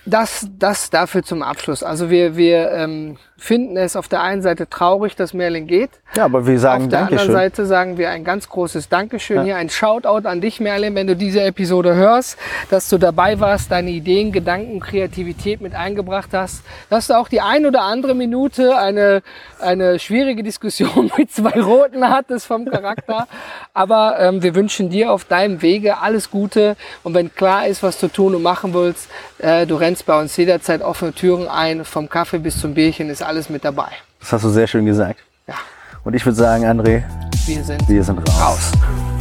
das, 0.06 0.48
das 0.60 0.90
dafür 0.90 1.24
zum 1.24 1.44
Abschluss. 1.44 1.84
Also 1.84 2.10
wir, 2.10 2.36
wir 2.36 2.72
ähm, 2.72 3.18
finden 3.38 3.76
es 3.76 3.96
auf 3.96 4.08
der 4.08 4.22
einen 4.22 4.42
Seite 4.42 4.70
traurig, 4.70 5.16
dass 5.16 5.34
Merlin 5.34 5.68
geht. 5.68 5.90
Ja, 6.16 6.26
aber 6.26 6.48
wir 6.48 6.58
sagen 6.60 6.86
Auf 6.86 6.90
der 6.90 7.00
Dankeschön. 7.00 7.20
anderen 7.20 7.42
Seite 7.42 7.66
sagen 7.66 7.98
wir 7.98 8.10
ein 8.10 8.24
ganz 8.24 8.48
großes 8.48 8.88
Dankeschön. 8.88 9.38
Ja. 9.38 9.44
Hier 9.44 9.56
ein 9.58 9.70
Shoutout 9.70 10.28
an 10.28 10.40
dich, 10.40 10.60
Merlin, 10.60 10.96
wenn 10.96 11.08
du 11.08 11.16
diese 11.16 11.42
Episode 11.42 11.96
hörst, 11.96 12.38
dass 12.70 12.88
du 12.90 12.98
dabei 12.98 13.40
warst, 13.40 13.72
deine 13.72 13.92
Ideen, 13.92 14.32
Gedanken, 14.32 14.80
Kreativität 14.80 15.60
mit 15.60 15.76
eingebracht 15.76 16.30
hast, 16.32 16.64
dass 16.90 17.08
du 17.08 17.18
auch 17.18 17.28
die 17.28 17.42
ein 17.42 17.66
oder 17.66 17.82
andere 17.82 18.16
Minute 18.16 18.78
eine, 18.78 19.22
eine 19.60 20.00
schwierige 20.00 20.44
Diskussion 20.44 21.12
mit 21.18 21.32
zwei 21.32 21.60
Roten 21.62 22.10
hattest 22.10 22.46
vom 22.46 22.66
Charakter. 22.66 23.28
Aber 23.74 24.20
ähm, 24.20 24.42
wir 24.42 24.56
wünschen 24.56 24.90
dir 24.90 25.12
auf 25.12 25.26
deinem 25.26 25.62
Wege 25.62 25.98
alles 26.00 26.32
Gute. 26.32 26.78
Und 27.04 27.14
wenn 27.14 27.34
klar 27.34 27.68
ist, 27.68 27.84
was 27.84 28.00
du 28.00 28.08
tun 28.08 28.36
und 28.36 28.42
machen 28.42 28.74
willst, 28.74 29.10
äh, 29.40 29.66
du 29.66 29.76
rennst 29.76 29.93
bei 30.02 30.20
uns 30.20 30.36
jederzeit 30.38 30.82
offene 30.82 31.14
Türen 31.14 31.48
ein, 31.48 31.86
vom 31.86 32.10
Kaffee 32.10 32.40
bis 32.40 32.60
zum 32.60 32.74
Bierchen 32.74 33.10
ist 33.12 33.22
alles 33.22 33.34
alles 33.34 33.50
mit 33.50 33.66
dabei. 33.66 33.90
Das 34.20 34.34
hast 34.34 34.44
du 34.44 34.50
sehr 34.50 34.68
schön 34.68 34.86
gesagt. 34.86 35.20
Ja. 35.48 35.56
Und 36.04 36.14
ich 36.16 36.26
würde 36.26 36.36
sagen, 36.36 36.66
André, 36.66 37.04
wir 37.46 37.64
sind, 37.64 37.88
wir 37.90 38.04
sind 38.04 38.20
raus. 38.30 38.42
raus. 38.42 39.13